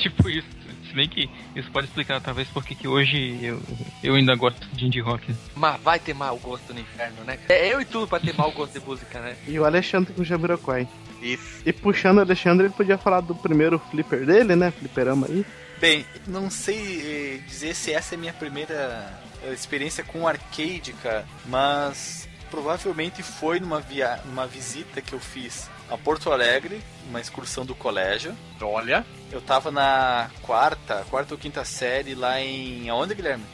Tipo 0.00 0.28
isso. 0.28 0.48
Se 0.88 0.94
bem 0.94 1.08
que 1.08 1.30
isso 1.54 1.70
pode 1.70 1.86
explicar 1.86 2.20
talvez 2.20 2.48
porque 2.48 2.74
que 2.74 2.88
hoje 2.88 3.38
eu, 3.42 3.62
eu 4.02 4.14
ainda 4.16 4.34
gosto 4.34 4.66
de 4.74 4.86
indie 4.86 5.00
rock. 5.00 5.32
Mas 5.54 5.80
vai 5.80 6.00
ter 6.00 6.14
mau 6.14 6.36
gosto 6.38 6.74
no 6.74 6.80
inferno, 6.80 7.22
né? 7.24 7.38
É 7.48 7.72
eu 7.72 7.80
e 7.80 7.84
tu 7.84 8.08
pra 8.08 8.18
ter 8.18 8.34
mau 8.34 8.50
gosto 8.50 8.78
de 8.78 8.84
música, 8.84 9.20
né? 9.20 9.36
E 9.46 9.58
o 9.58 9.64
Alexandre 9.64 10.12
com 10.12 10.22
o 10.22 10.24
Jamiroquai. 10.24 10.88
Isso. 11.22 11.62
E 11.64 11.72
puxando 11.72 12.18
o 12.18 12.22
Alexandre, 12.22 12.66
ele 12.66 12.74
podia 12.74 12.98
falar 12.98 13.20
do 13.20 13.34
primeiro 13.34 13.78
flipper 13.90 14.26
dele, 14.26 14.56
né? 14.56 14.70
Fliperama 14.72 15.26
aí. 15.28 15.44
Bem, 15.78 16.04
não 16.26 16.50
sei 16.50 17.00
eh, 17.02 17.40
dizer 17.46 17.74
se 17.74 17.92
essa 17.92 18.14
é 18.14 18.16
a 18.16 18.20
minha 18.20 18.32
primeira 18.32 19.18
eh, 19.44 19.52
experiência 19.52 20.02
com 20.02 20.26
arcade, 20.26 20.92
cara, 21.02 21.24
mas 21.46 22.28
provavelmente 22.50 23.22
foi 23.22 23.60
numa, 23.60 23.80
via 23.80 24.20
numa 24.26 24.46
visita 24.46 25.00
que 25.00 25.12
eu 25.12 25.20
fiz 25.20 25.70
a 25.90 25.98
Porto 25.98 26.32
Alegre, 26.32 26.80
uma 27.08 27.20
excursão 27.20 27.64
do 27.64 27.74
colégio. 27.74 28.36
Olha. 28.60 29.04
Eu 29.32 29.40
tava 29.40 29.70
na 29.70 30.30
quarta, 30.42 31.04
quarta 31.10 31.34
ou 31.34 31.38
quinta 31.38 31.64
série 31.64 32.14
lá 32.14 32.40
em. 32.40 32.88
Aonde, 32.88 33.14
Guilherme? 33.14 33.44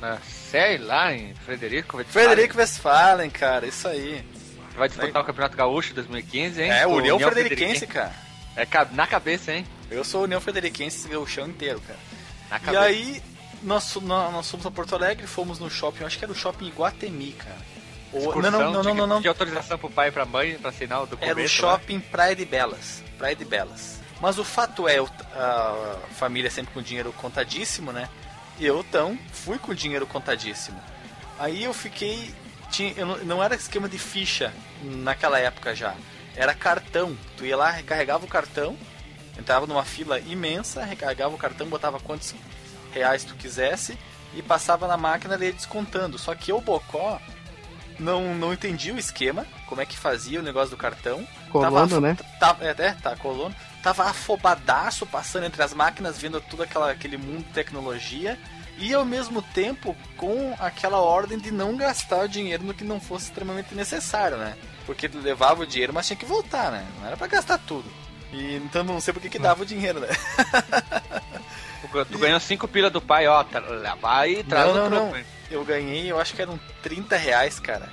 Na 0.00 0.18
série 0.18 0.78
lá 0.78 1.12
em 1.12 1.34
Frederico 1.34 1.96
Westphalen. 1.98 2.28
Frederico 2.28 2.58
Westphalen, 2.58 3.30
cara, 3.30 3.66
isso 3.66 3.86
aí. 3.86 4.24
Vai 4.76 4.88
disputar 4.88 5.22
o 5.22 5.26
Campeonato 5.26 5.56
Gaúcho 5.56 5.92
2015, 5.94 6.62
hein? 6.62 6.70
É, 6.70 6.84
Com 6.84 6.94
União 6.94 7.18
Frederiquense, 7.18 7.86
cara. 7.86 8.12
É 8.56 8.66
na 8.92 9.06
cabeça, 9.06 9.52
hein? 9.52 9.66
Eu 9.90 10.02
sou 10.04 10.24
União 10.24 10.40
Frederiquense 10.40 11.14
o 11.14 11.26
chão 11.26 11.46
inteiro, 11.48 11.80
cara. 11.86 11.98
Na 12.48 12.56
E 12.56 12.60
cabeça. 12.60 12.82
aí, 12.84 13.22
nós, 13.62 13.94
nós, 13.96 14.32
nós 14.32 14.50
fomos 14.50 14.64
a 14.66 14.70
Porto 14.70 14.94
Alegre, 14.94 15.26
fomos 15.26 15.58
no 15.58 15.68
shopping, 15.70 16.00
eu 16.00 16.06
acho 16.06 16.18
que 16.18 16.24
era 16.24 16.32
o 16.32 16.36
shopping 16.36 16.66
Iguatemi, 16.68 17.32
cara. 17.32 17.58
Ou, 18.12 18.42
não, 18.42 18.50
não, 18.50 18.60
não, 18.60 18.72
não, 18.72 18.82
tinha 18.82 19.06
não, 19.06 19.16
pedir 19.16 19.28
autorização 19.28 19.78
pro 19.78 19.90
pai 19.90 20.08
e 20.08 20.12
pra 20.12 20.24
mãe 20.24 20.58
pra 20.58 20.70
assinar 20.70 21.02
o 21.02 21.06
documento. 21.06 21.30
Era 21.30 21.38
o 21.38 21.42
né? 21.42 21.48
shopping 21.48 22.00
Praia 22.00 22.34
de 22.34 22.44
Belas. 22.44 23.02
Praia 23.16 23.36
de 23.36 23.44
Belas. 23.44 24.00
Mas 24.20 24.38
o 24.38 24.44
fato 24.44 24.88
é, 24.88 24.98
a 24.98 25.96
família 26.16 26.50
sempre 26.50 26.74
com 26.74 26.82
dinheiro 26.82 27.12
contadíssimo, 27.12 27.92
né? 27.92 28.08
E 28.58 28.66
eu, 28.66 28.80
então, 28.80 29.18
fui 29.32 29.58
com 29.58 29.72
dinheiro 29.72 30.06
contadíssimo. 30.06 30.78
Aí 31.38 31.64
eu 31.64 31.72
fiquei. 31.72 32.34
Tinha, 32.70 32.92
eu 32.96 33.06
não, 33.06 33.18
não 33.18 33.42
era 33.42 33.54
esquema 33.54 33.88
de 33.88 33.98
ficha 33.98 34.52
naquela 34.82 35.38
época 35.38 35.74
já. 35.74 35.94
Era 36.36 36.54
cartão. 36.54 37.16
Tu 37.36 37.46
ia 37.46 37.56
lá, 37.56 37.70
recarregava 37.70 38.24
o 38.24 38.28
cartão, 38.28 38.76
entrava 39.38 39.66
numa 39.66 39.84
fila 39.84 40.20
imensa, 40.20 40.84
recarregava 40.84 41.34
o 41.34 41.38
cartão, 41.38 41.66
botava 41.66 41.98
quantos 41.98 42.34
reais 42.92 43.24
tu 43.24 43.34
quisesse 43.34 43.96
e 44.34 44.42
passava 44.42 44.86
na 44.86 44.96
máquina 44.96 45.36
e 45.40 45.46
ia 45.46 45.52
descontando. 45.52 46.18
Só 46.18 46.34
que 46.34 46.52
eu, 46.52 46.60
Bocó, 46.60 47.20
não, 48.00 48.34
não 48.34 48.52
entendi 48.52 48.90
o 48.90 48.98
esquema, 48.98 49.46
como 49.66 49.80
é 49.80 49.86
que 49.86 49.96
fazia 49.96 50.40
o 50.40 50.42
negócio 50.42 50.70
do 50.70 50.76
cartão. 50.76 51.26
Colono, 51.50 51.88
Tava- 51.88 52.00
né? 52.00 52.16
Tava, 52.38 52.64
é, 52.64 52.70
é, 52.76 52.92
tá, 52.94 53.14
colono. 53.16 53.54
Tava 53.82 54.04
afobadaço 54.04 55.06
passando 55.06 55.44
entre 55.46 55.62
as 55.62 55.72
máquinas, 55.72 56.18
vendo 56.18 56.40
todo 56.40 56.62
aquela, 56.62 56.90
aquele 56.90 57.16
mundo 57.16 57.44
de 57.46 57.52
tecnologia. 57.52 58.38
E 58.78 58.94
ao 58.94 59.04
mesmo 59.04 59.42
tempo 59.42 59.94
com 60.16 60.54
aquela 60.58 60.98
ordem 61.00 61.38
de 61.38 61.50
não 61.50 61.76
gastar 61.76 62.24
o 62.24 62.28
dinheiro 62.28 62.62
no 62.64 62.72
que 62.72 62.82
não 62.84 62.98
fosse 62.98 63.26
extremamente 63.26 63.74
necessário, 63.74 64.38
né? 64.38 64.56
Porque 64.86 65.06
levava 65.06 65.62
o 65.62 65.66
dinheiro, 65.66 65.92
mas 65.92 66.06
tinha 66.06 66.16
que 66.16 66.24
voltar, 66.24 66.70
né? 66.72 66.86
Não 66.98 67.06
era 67.06 67.16
pra 67.16 67.26
gastar 67.26 67.58
tudo. 67.58 67.84
E 68.32 68.56
então 68.56 68.82
não 68.82 68.98
sei 69.00 69.12
por 69.12 69.20
que 69.20 69.28
que 69.28 69.38
dava 69.38 69.62
o 69.62 69.66
dinheiro, 69.66 70.00
né? 70.00 70.08
Tu, 72.10 72.18
ganhou 72.18 72.38
5 72.38 72.68
pila 72.68 72.88
do 72.88 73.00
pai, 73.00 73.26
ó. 73.26 73.42
Tá, 73.42 73.60
vai 74.00 74.30
e 74.34 74.44
traz 74.44 74.66
Não, 74.66 74.72
o 74.72 74.76
não, 74.76 74.90
troco, 74.90 75.16
não. 75.16 75.24
Eu 75.50 75.64
ganhei, 75.64 76.10
eu 76.10 76.20
acho 76.20 76.34
que 76.34 76.42
eram 76.42 76.58
30 76.82 77.16
reais, 77.16 77.58
cara. 77.58 77.88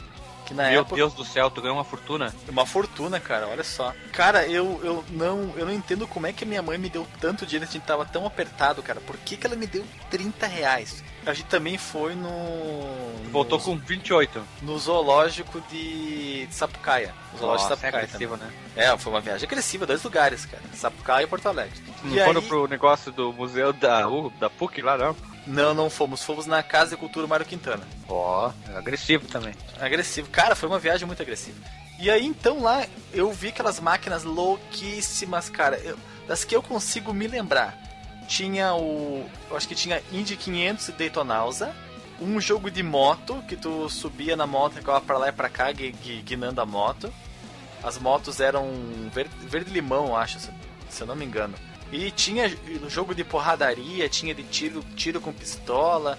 Que 0.46 0.54
na 0.54 0.70
Meu 0.70 0.80
época. 0.80 0.96
Deus 0.96 1.14
do 1.14 1.26
céu, 1.26 1.50
tu 1.52 1.62
ganhou 1.62 1.76
uma 1.76 1.84
fortuna. 1.84 2.34
Uma 2.48 2.66
fortuna, 2.66 3.20
cara, 3.20 3.48
olha 3.48 3.66
só. 3.66 3.94
Cara, 4.14 4.48
eu, 4.48 4.80
eu 4.82 5.04
não 5.10 5.54
eu 5.58 5.66
não 5.66 5.74
entendo 5.74 6.08
como 6.08 6.26
é 6.26 6.32
que 6.32 6.46
a 6.46 6.48
minha 6.48 6.62
mãe 6.62 6.78
me 6.78 6.90
deu 6.90 7.06
tanto 7.20 7.46
dinheiro, 7.46 7.68
a 7.70 7.72
gente 7.74 7.84
tava 7.84 8.06
tão 8.06 8.26
apertado, 8.26 8.82
cara. 8.82 9.02
Por 9.02 9.18
que, 9.18 9.36
que 9.36 9.46
ela 9.46 9.58
me 9.58 9.68
deu 9.68 9.84
30 10.10 10.48
reais? 10.48 11.04
A 11.26 11.34
gente 11.34 11.48
também 11.48 11.78
foi 11.78 12.16
no. 12.16 12.30
Voltou 13.30 13.58
no, 13.58 13.64
com 13.66 13.78
28. 13.78 14.42
no 14.62 14.80
zoológico 14.80 15.60
de, 15.70 16.46
de 16.48 16.56
Sapucaia. 16.56 17.14
No 17.34 17.40
zoológico 17.40 17.70
Nossa, 17.70 17.76
de 17.76 17.82
Sapucaia 17.82 18.02
é 18.02 18.06
agressivo, 18.06 18.38
né? 18.38 18.50
É, 18.76 18.98
foi 18.98 19.12
uma 19.12 19.20
viagem 19.20 19.46
agressiva, 19.46 19.86
dois 19.86 20.02
lugares, 20.02 20.46
cara. 20.46 20.64
Sapucaia 20.74 21.26
e 21.26 21.28
Porto 21.28 21.48
Alegre. 21.48 21.78
Não 22.04 22.16
e 22.16 22.24
foram 22.24 22.40
aí, 22.40 22.48
pro 22.48 22.68
negócio 22.68 23.12
do 23.12 23.34
museu 23.34 23.74
da, 23.74 24.08
U- 24.08 24.30
da 24.40 24.50
PUC 24.50 24.82
lá, 24.82 24.98
não? 24.98 25.14
Não, 25.48 25.74
não 25.74 25.90
fomos. 25.90 26.22
Fomos 26.24 26.46
na 26.46 26.62
Casa 26.62 26.92
de 26.92 26.98
Cultura 26.98 27.26
Mário 27.26 27.46
Quintana. 27.46 27.84
Ó, 28.08 28.52
é 28.70 28.78
agressivo 28.78 29.28
também. 29.28 29.54
Agressivo. 29.80 30.30
Cara, 30.30 30.56
foi 30.56 30.68
uma 30.70 30.78
viagem 30.80 31.08
muito 31.08 31.22
agressiva. 31.22 31.58
E 32.00 32.12
aí, 32.12 32.26
então, 32.26 32.62
lá, 32.62 32.86
eu 33.14 33.32
vi 33.32 33.48
aquelas 33.48 33.80
máquinas 33.80 34.24
louquíssimas, 34.24 35.50
cara. 35.50 35.78
Eu- 35.78 35.98
das 36.28 36.44
que 36.44 36.56
eu 36.56 36.62
consigo 36.62 37.14
me 37.14 37.28
lembrar. 37.28 37.76
Tinha 38.28 38.74
o... 38.76 39.26
Eu 39.50 39.56
acho 39.56 39.68
que 39.68 39.74
tinha 39.76 40.04
Indy 40.12 40.36
500 40.36 40.90
e 40.90 40.92
Daytonausa. 40.92 41.74
Um 42.20 42.42
jogo 42.42 42.70
de 42.70 42.84
moto, 42.84 43.42
que 43.48 43.56
tu 43.56 43.88
subia 43.90 44.36
na 44.36 44.46
moto, 44.46 44.74
ficava 44.74 45.00
pra 45.00 45.18
lá 45.18 45.30
e 45.30 45.32
pra 45.32 45.50
cá, 45.50 45.72
gui- 45.72 45.92
gui- 46.04 46.22
guinando 46.24 46.60
a 46.60 46.66
moto. 46.66 47.14
As 47.82 47.98
motos 47.98 48.40
eram 48.40 48.70
verde, 49.14 49.34
verde-limão, 49.44 50.18
acho, 50.18 50.40
se, 50.40 50.50
se 50.90 51.02
eu 51.02 51.08
não 51.08 51.16
me 51.16 51.24
engano. 51.24 51.54
E 51.92 52.12
tinha 52.12 52.52
jogo 52.88 53.16
de 53.16 53.24
porradaria, 53.24 54.10
tinha 54.10 54.36
de 54.36 54.44
tiro, 54.44 54.84
tiro 54.96 55.22
com 55.22 55.32
pistola. 55.32 56.18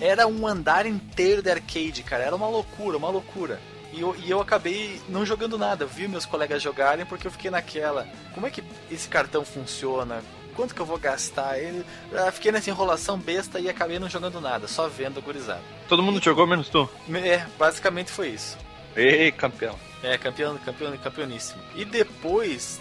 Era 0.00 0.26
um 0.26 0.46
andar 0.46 0.86
inteiro 0.86 1.42
de 1.42 1.50
arcade, 1.50 2.02
cara. 2.02 2.24
Era 2.24 2.36
uma 2.36 2.48
loucura, 2.48 2.96
uma 2.96 3.10
loucura. 3.10 3.60
E 3.92 4.00
eu, 4.00 4.14
e 4.16 4.30
eu 4.30 4.40
acabei 4.40 5.00
não 5.08 5.26
jogando 5.26 5.58
nada. 5.58 5.84
Eu 5.84 5.88
vi 5.88 6.06
meus 6.06 6.26
colegas 6.26 6.62
jogarem 6.62 7.04
porque 7.04 7.26
eu 7.26 7.30
fiquei 7.30 7.50
naquela. 7.50 8.06
Como 8.32 8.46
é 8.46 8.50
que 8.50 8.62
esse 8.90 9.08
cartão 9.08 9.44
funciona? 9.44 10.22
Quanto 10.54 10.74
que 10.74 10.80
eu 10.80 10.86
vou 10.86 10.98
gastar? 10.98 11.58
Ele, 11.58 11.84
ah, 12.14 12.30
fiquei 12.32 12.50
nessa 12.50 12.70
enrolação 12.70 13.16
besta 13.16 13.60
e 13.60 13.68
acabei 13.68 13.98
não 13.98 14.08
jogando 14.08 14.40
nada, 14.40 14.66
só 14.66 14.88
vendo 14.88 15.22
gurizada. 15.22 15.62
Todo 15.88 16.02
mundo 16.02 16.22
jogou 16.22 16.46
menos 16.46 16.68
tu. 16.68 16.88
É, 17.14 17.46
basicamente 17.56 18.10
foi 18.10 18.30
isso. 18.30 18.58
Ei, 18.96 19.30
campeão. 19.30 19.78
É, 20.02 20.18
campeão, 20.18 20.58
campeão, 20.58 20.96
campeoníssimo. 20.96 21.60
E 21.74 21.84
depois, 21.84 22.80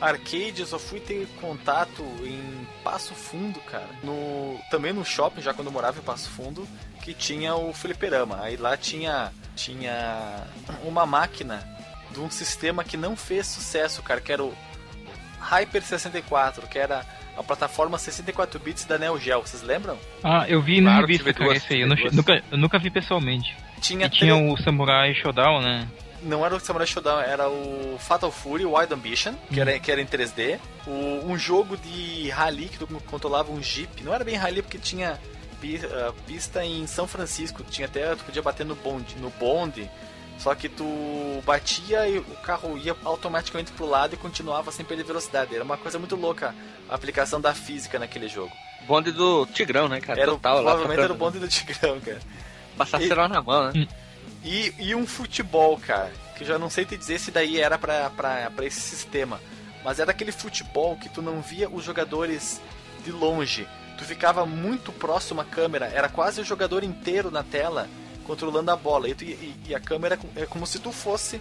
arcade, 0.00 0.60
eu 0.60 0.66
só 0.66 0.78
fui 0.78 1.00
ter 1.00 1.26
contato 1.40 2.02
em 2.24 2.66
Passo 2.82 3.14
Fundo, 3.14 3.60
cara. 3.60 3.88
No, 4.02 4.58
também 4.70 4.92
no 4.92 5.04
shopping, 5.04 5.42
já 5.42 5.52
quando 5.52 5.68
eu 5.68 5.72
morava 5.72 5.98
em 5.98 6.02
Passo 6.02 6.30
Fundo, 6.30 6.66
que 7.02 7.12
tinha 7.12 7.54
o 7.54 7.72
fliperama. 7.72 8.40
Aí 8.42 8.56
lá 8.56 8.76
tinha, 8.76 9.32
tinha 9.56 10.44
uma 10.84 11.04
máquina 11.06 11.66
de 12.10 12.20
um 12.20 12.30
sistema 12.30 12.84
que 12.84 12.96
não 12.96 13.16
fez 13.16 13.46
sucesso, 13.46 14.02
cara, 14.02 14.20
que 14.20 14.32
era 14.32 14.42
o 14.44 14.54
Hyper 15.40 15.82
64, 15.82 16.66
que 16.66 16.78
era 16.78 17.04
a 17.36 17.42
plataforma 17.42 17.98
64 17.98 18.58
bits 18.58 18.84
da 18.84 18.98
Neo 18.98 19.18
Geo. 19.18 19.40
Vocês 19.40 19.62
lembram? 19.62 19.96
Ah, 20.22 20.44
eu 20.48 20.60
vi 20.60 20.80
Claro, 20.80 20.94
na 20.94 21.00
revista, 21.00 21.32
cara, 21.32 21.44
duas, 21.44 21.56
esse 21.58 21.74
aí. 21.74 21.80
Eu, 21.82 21.88
nunca, 22.12 22.42
eu 22.50 22.58
nunca 22.58 22.78
vi 22.78 22.90
pessoalmente. 22.90 23.56
Tinha 23.80 24.06
E 24.06 24.10
tinha 24.10 24.34
o 24.36 24.56
Samurai 24.58 25.14
Shodown, 25.14 25.60
né? 25.60 25.86
Não 26.22 26.44
era 26.44 26.54
o 26.56 26.60
Samurai 26.60 26.86
Shodown, 26.86 27.20
era 27.20 27.48
o 27.48 27.96
Fatal 27.98 28.30
Fury 28.32 28.64
Wild 28.64 28.92
Ambition, 28.92 29.34
que 29.52 29.60
era, 29.60 29.78
que 29.78 29.90
era 29.92 30.00
em 30.00 30.06
3D. 30.06 30.58
O, 30.86 31.30
um 31.30 31.38
jogo 31.38 31.76
de 31.76 32.28
rally 32.30 32.68
que 32.68 32.78
tu 32.78 32.86
controlava 33.06 33.52
um 33.52 33.62
Jeep. 33.62 34.02
Não 34.02 34.12
era 34.12 34.24
bem 34.24 34.34
rally 34.34 34.60
porque 34.62 34.78
tinha 34.78 35.18
pi- 35.60 35.80
ah, 35.84 36.12
pista 36.26 36.64
em 36.64 36.86
São 36.86 37.06
Francisco. 37.06 37.62
Tinha 37.62 37.86
até, 37.86 38.14
tu 38.16 38.24
podia 38.24 38.42
bater 38.42 38.66
no 38.66 38.74
bonde, 38.74 39.14
no 39.16 39.30
bonde. 39.30 39.88
Só 40.38 40.54
que 40.54 40.68
tu 40.68 40.84
batia 41.44 42.08
e 42.08 42.18
o 42.18 42.24
carro 42.42 42.76
ia 42.78 42.96
automaticamente 43.04 43.72
pro 43.72 43.86
lado 43.86 44.14
e 44.14 44.16
continuava 44.16 44.70
sem 44.72 44.84
perder 44.84 45.04
velocidade. 45.04 45.54
Era 45.54 45.64
uma 45.64 45.76
coisa 45.76 45.98
muito 45.98 46.14
louca 46.16 46.54
a 46.88 46.94
aplicação 46.94 47.40
da 47.40 47.52
física 47.54 47.98
naquele 47.98 48.28
jogo. 48.28 48.52
Bonde 48.86 49.10
do 49.12 49.46
Tigrão, 49.46 49.88
né, 49.88 50.00
cara? 50.00 50.20
Era, 50.20 50.30
o- 50.32 50.34
Total, 50.34 50.54
lá 50.56 50.62
provavelmente 50.72 50.98
era 51.00 51.12
o 51.12 51.16
tocando. 51.16 51.32
bonde 51.32 51.38
do 51.44 51.48
Tigrão, 51.48 52.00
cara. 52.00 52.20
Passar 52.76 53.02
E- 53.02 53.08
na 53.08 53.42
mão, 53.42 53.72
né? 53.72 53.88
E, 54.44 54.72
e 54.78 54.94
um 54.94 55.06
futebol, 55.06 55.78
cara, 55.78 56.12
que 56.36 56.44
já 56.44 56.58
não 56.58 56.70
sei 56.70 56.84
te 56.84 56.96
dizer 56.96 57.18
se 57.18 57.30
daí 57.30 57.60
era 57.60 57.76
pra, 57.78 58.10
pra, 58.10 58.50
pra 58.50 58.64
esse 58.64 58.80
sistema, 58.80 59.40
mas 59.84 59.98
era 59.98 60.10
aquele 60.10 60.32
futebol 60.32 60.96
que 60.96 61.08
tu 61.08 61.20
não 61.22 61.40
via 61.40 61.68
os 61.68 61.84
jogadores 61.84 62.60
de 63.04 63.10
longe, 63.12 63.66
tu 63.96 64.04
ficava 64.04 64.46
muito 64.46 64.92
próximo 64.92 65.40
à 65.40 65.44
câmera, 65.44 65.86
era 65.86 66.08
quase 66.08 66.40
o 66.40 66.44
jogador 66.44 66.84
inteiro 66.84 67.30
na 67.30 67.42
tela 67.42 67.88
controlando 68.24 68.70
a 68.70 68.76
bola, 68.76 69.08
e, 69.08 69.14
tu- 69.14 69.24
e- 69.24 69.54
e 69.68 69.74
a 69.74 69.80
câmera 69.80 70.14
é 70.36 70.44
co- 70.44 70.46
como 70.50 70.66
se 70.66 70.78
tu 70.78 70.92
fosse, 70.92 71.40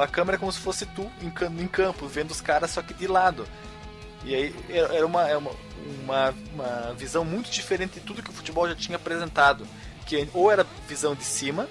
a 0.00 0.06
câmera 0.06 0.36
é 0.36 0.38
como 0.38 0.52
se 0.52 0.60
fosse 0.60 0.86
tu 0.86 1.10
em, 1.20 1.28
cam- 1.30 1.52
em 1.58 1.66
campo, 1.66 2.06
vendo 2.06 2.30
os 2.30 2.40
caras 2.40 2.70
só 2.70 2.80
que 2.82 2.94
de 2.94 3.06
lado. 3.06 3.46
E 4.24 4.34
aí 4.34 4.54
era 4.68 4.94
é 4.96 5.04
uma, 5.04 5.24
uma, 6.04 6.34
uma 6.54 6.94
visão 6.96 7.24
muito 7.24 7.50
diferente 7.50 7.94
de 7.94 8.00
tudo 8.00 8.22
que 8.22 8.30
o 8.30 8.32
futebol 8.34 8.68
já 8.68 8.74
tinha 8.76 8.96
apresentado. 8.96 9.66
Que 10.06 10.28
ou 10.34 10.50
era 10.50 10.66
visão 10.88 11.14
de 11.14 11.24
cima, 11.24 11.68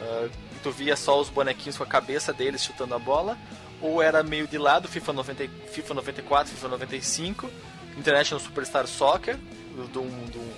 ah, 0.00 0.28
tu 0.62 0.70
via 0.70 0.96
só 0.96 1.20
os 1.20 1.28
bonequinhos 1.28 1.76
com 1.76 1.84
a 1.84 1.86
cabeça 1.86 2.32
deles 2.32 2.62
chutando 2.62 2.94
a 2.94 2.98
bola, 2.98 3.36
ou 3.80 4.02
era 4.02 4.22
meio 4.22 4.46
de 4.46 4.58
lado, 4.58 4.88
FIFA, 4.88 5.12
90, 5.12 5.44
e- 5.44 5.50
FIFA 5.72 5.94
94, 5.94 6.52
FIFA 6.52 6.68
95, 6.68 7.50
International 7.96 8.40
Superstar 8.44 8.86
Soccer, 8.86 9.36
de 9.36 9.98
um, 9.98 10.24
de 10.26 10.38
um- 10.38 10.52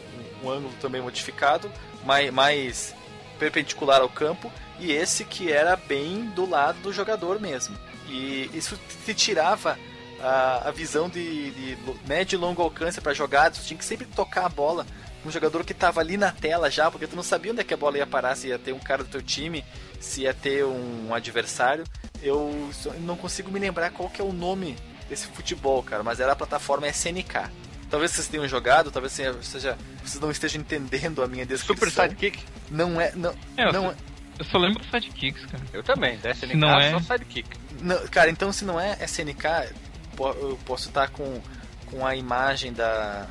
um 0.44 0.50
ângulo 0.50 0.74
também 0.81 1.00
modificado, 1.00 1.70
mais, 2.05 2.33
mais 2.33 2.94
perpendicular 3.38 4.00
ao 4.00 4.09
campo, 4.09 4.50
e 4.81 4.90
esse 4.92 5.24
que 5.24 5.52
era 5.52 5.76
bem 5.76 6.24
do 6.31 6.48
lado 6.48 6.78
do 6.81 6.92
jogador 6.92 7.38
mesmo. 7.40 7.76
E 8.09 8.50
isso 8.52 8.76
te 9.07 9.14
tirava 9.14 9.78
a, 10.20 10.68
a 10.68 10.70
visão 10.72 11.09
de, 11.09 11.50
de 11.52 11.78
médio 12.07 12.37
e 12.37 12.40
longo 12.40 12.61
alcance 12.62 13.00
para 13.00 13.14
jogadas, 13.14 13.64
tinha 13.64 13.78
que 13.78 13.85
sempre 13.85 14.07
tocar 14.07 14.46
a 14.46 14.48
bola 14.48 14.85
um 15.24 15.30
jogador 15.30 15.64
que 15.64 15.74
tava 15.74 16.00
ali 16.00 16.16
na 16.16 16.32
tela 16.32 16.70
já, 16.70 16.90
porque 16.90 17.06
tu 17.06 17.16
não 17.16 17.22
sabia 17.22 17.52
onde 17.52 17.61
é 17.61 17.64
que 17.64 17.74
a 17.74 17.76
bola 17.76 17.98
ia 17.98 18.06
parar, 18.06 18.35
se 18.35 18.48
ia 18.48 18.58
ter 18.58 18.72
um 18.72 18.78
cara 18.78 19.04
do 19.04 19.11
teu 19.11 19.22
time, 19.22 19.64
se 20.00 20.22
ia 20.22 20.35
ter 20.35 20.64
um 20.64 21.14
adversário. 21.14 21.85
Eu 22.22 22.70
não 23.00 23.16
consigo 23.16 23.50
me 23.50 23.58
lembrar 23.58 23.90
qual 23.90 24.08
que 24.08 24.20
é 24.20 24.24
o 24.24 24.32
nome 24.32 24.76
desse 25.08 25.26
futebol, 25.26 25.82
cara, 25.82 26.02
mas 26.02 26.20
era 26.20 26.32
a 26.32 26.37
plataforma 26.37 26.88
SNK. 26.88 27.50
Talvez 27.90 28.12
vocês 28.12 28.26
tenham 28.26 28.48
jogado, 28.48 28.90
talvez 28.90 29.12
seja, 29.12 29.32
vocês 29.35 30.20
não 30.20 30.30
estejam 30.30 30.61
entendendo 30.61 31.22
a 31.22 31.26
minha 31.28 31.44
descrição. 31.44 31.76
Super 31.76 31.90
Sidekick? 31.90 32.42
Não 32.70 32.98
é, 33.00 33.12
não, 33.14 33.35
É, 33.56 33.66
eu, 33.66 33.72
não 33.72 33.82
só, 33.82 33.90
é, 33.90 33.94
eu 34.38 34.44
só 34.46 34.58
lembro 34.58 34.78
do 34.78 34.85
Sidekicks, 34.87 35.44
cara. 35.44 35.62
Eu 35.74 35.82
também, 35.82 36.18
da 36.18 36.30
SNK, 36.30 36.56
Não 36.56 36.80
é. 36.80 36.90
só 36.92 37.00
Sidekick. 37.00 37.50
Não, 37.82 38.06
cara, 38.08 38.30
então 38.30 38.50
se 38.50 38.64
não 38.64 38.80
é 38.80 38.96
SNK, 39.04 39.74
eu 40.18 40.58
posso 40.64 40.88
estar 40.88 41.11
com, 41.11 41.40
com 41.87 42.06
a 42.06 42.16
imagem 42.16 42.72
da 42.72 43.26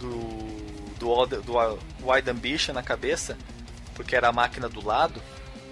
do 0.00 0.57
do, 0.98 1.26
do 1.26 1.78
Wide 2.02 2.30
Ambition 2.30 2.72
na 2.72 2.82
cabeça, 2.82 3.36
porque 3.94 4.14
era 4.16 4.28
a 4.28 4.32
máquina 4.32 4.68
do 4.68 4.84
lado, 4.84 5.22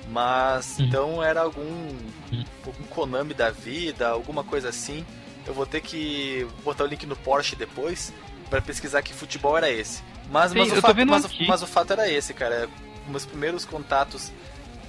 mas 0.08 0.78
Uhum. 0.78 0.84
então 0.86 1.22
era 1.22 1.40
algum 1.42 1.96
algum 2.64 2.84
Konami 2.90 3.34
da 3.34 3.50
vida, 3.50 4.08
alguma 4.08 4.42
coisa 4.44 4.68
assim. 4.68 5.04
Eu 5.46 5.54
vou 5.54 5.66
ter 5.66 5.80
que 5.80 6.46
botar 6.64 6.84
o 6.84 6.86
link 6.86 7.06
no 7.06 7.14
Porsche 7.16 7.54
depois 7.54 8.12
para 8.50 8.60
pesquisar 8.60 9.02
que 9.02 9.12
futebol 9.14 9.56
era 9.56 9.70
esse. 9.70 10.02
Mas, 10.30 10.50
Sim, 10.50 10.58
mas, 10.58 10.72
o 10.72 10.80
fato, 10.80 11.06
mas, 11.06 11.38
mas 11.46 11.62
o 11.62 11.66
fato 11.66 11.92
era 11.92 12.10
esse, 12.10 12.34
cara. 12.34 12.68
Meus 13.06 13.24
primeiros 13.24 13.64
contatos 13.64 14.32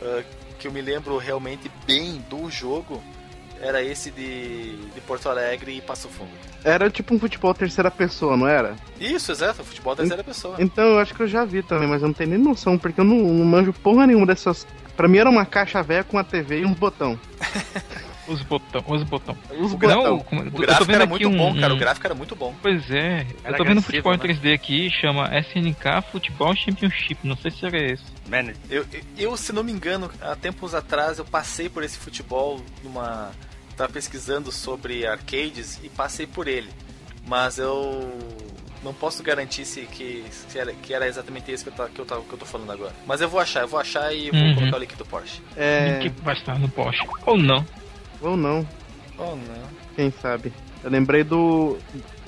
ah, 0.01 0.23
que 0.57 0.67
eu 0.67 0.71
me 0.71 0.81
lembro 0.81 1.17
realmente 1.17 1.71
bem 1.85 2.17
do 2.29 2.49
jogo 2.49 3.03
era 3.61 3.81
esse 3.83 4.11
de, 4.11 4.75
de 4.77 5.01
Porto 5.01 5.29
Alegre 5.29 5.77
e 5.77 5.81
Passo 5.81 6.07
Fundo. 6.09 6.29
Era 6.63 6.89
tipo 6.89 7.13
um 7.13 7.19
futebol 7.19 7.53
terceira 7.53 7.89
pessoa, 7.89 8.35
não 8.35 8.47
era? 8.47 8.75
Isso, 8.99 9.31
exato, 9.31 9.63
futebol 9.63 9.95
terceira 9.95 10.23
pessoa. 10.23 10.55
Então 10.59 10.83
eu 10.85 10.99
acho 10.99 11.13
que 11.13 11.21
eu 11.21 11.27
já 11.27 11.45
vi 11.45 11.63
também, 11.63 11.87
mas 11.87 12.01
eu 12.01 12.07
não 12.07 12.13
tenho 12.13 12.31
nem 12.31 12.39
noção, 12.39 12.77
porque 12.77 12.99
eu 12.99 13.05
não, 13.05 13.17
não 13.17 13.45
manjo 13.45 13.73
porra 13.73 14.07
nenhuma 14.07 14.25
dessas. 14.25 14.65
Pra 14.95 15.07
mim 15.07 15.19
era 15.19 15.29
uma 15.29 15.45
caixa 15.45 15.81
velha 15.83 16.03
com 16.03 16.17
uma 16.17 16.23
TV 16.23 16.61
e 16.61 16.65
uns 16.65 16.77
botão. 16.77 17.19
Os 18.27 18.41
botão, 18.41 18.83
os 18.87 19.03
botão. 19.03 19.37
Uns 19.51 19.71
O 19.73 19.77
botão. 19.77 20.03
Não, 20.03 20.19
como- 20.19 20.41
O 20.41 20.45
eu 20.45 20.51
tô 20.51 20.57
gráfico 20.57 20.85
vendo 20.85 20.95
era 20.95 21.03
aqui 21.05 21.09
muito 21.11 21.29
um- 21.29 21.37
bom, 21.37 21.59
cara. 21.59 21.73
O 21.73 21.77
gráfico 21.77 22.07
era 22.07 22.13
muito 22.15 22.35
bom. 22.35 22.53
Pois 22.61 22.91
é, 22.91 23.21
eu 23.21 23.25
Era 23.45 23.57
tô 23.57 23.63
vendo 23.63 23.79
agressivo, 23.79 23.81
futebol 23.83 24.13
em 24.13 24.17
né? 24.17 24.23
3D 24.23 24.53
aqui, 24.53 24.89
chama 24.89 25.29
SNK 25.39 26.01
Futebol 26.11 26.55
Championship, 26.55 27.17
não 27.23 27.37
sei 27.37 27.51
se 27.51 27.65
era 27.65 27.77
esse. 27.77 28.03
Man, 28.29 28.53
Eu, 28.69 28.85
eu, 29.17 29.37
se 29.37 29.53
não 29.53 29.63
me 29.63 29.71
engano, 29.71 30.11
há 30.21 30.35
tempos 30.35 30.75
atrás 30.75 31.19
eu 31.19 31.25
passei 31.25 31.69
por 31.69 31.83
esse 31.83 31.97
futebol 31.97 32.61
numa. 32.83 33.31
Tava 33.77 33.93
pesquisando 33.93 34.51
sobre 34.51 35.05
arcades 35.05 35.79
e 35.83 35.89
passei 35.89 36.25
por 36.27 36.47
ele. 36.47 36.69
Mas 37.27 37.57
eu 37.59 38.11
não 38.83 38.93
posso 38.93 39.21
garantir 39.21 39.65
se, 39.65 39.81
que, 39.81 40.23
se 40.31 40.57
era, 40.57 40.73
que 40.73 40.93
era 40.93 41.07
exatamente 41.07 41.51
esse 41.51 41.63
que 41.63 41.69
eu, 41.69 41.73
tá, 41.73 41.87
que, 41.87 41.99
eu 41.99 42.05
que 42.05 42.33
eu 42.33 42.37
tô 42.39 42.45
falando 42.45 42.71
agora. 42.71 42.93
Mas 43.05 43.21
eu 43.21 43.29
vou 43.29 43.39
achar, 43.39 43.61
eu 43.61 43.67
vou 43.67 43.79
achar 43.79 44.11
e 44.13 44.31
vou 44.31 44.39
Uhum. 44.39 44.55
colocar 44.55 44.77
o 44.77 44.79
link 44.79 44.95
do 44.95 45.05
Porsche. 45.05 45.41
É. 45.55 45.99
Que 46.01 46.09
vai 46.23 46.33
estar 46.35 46.57
no 46.57 46.67
Porsche. 46.69 47.05
Ou 47.25 47.37
não. 47.37 47.63
Ou 48.21 48.35
não, 48.35 48.67
Oh 49.17 49.35
não. 49.35 49.69
quem 49.95 50.11
sabe. 50.11 50.53
Eu 50.83 50.89
lembrei 50.89 51.23
do. 51.23 51.77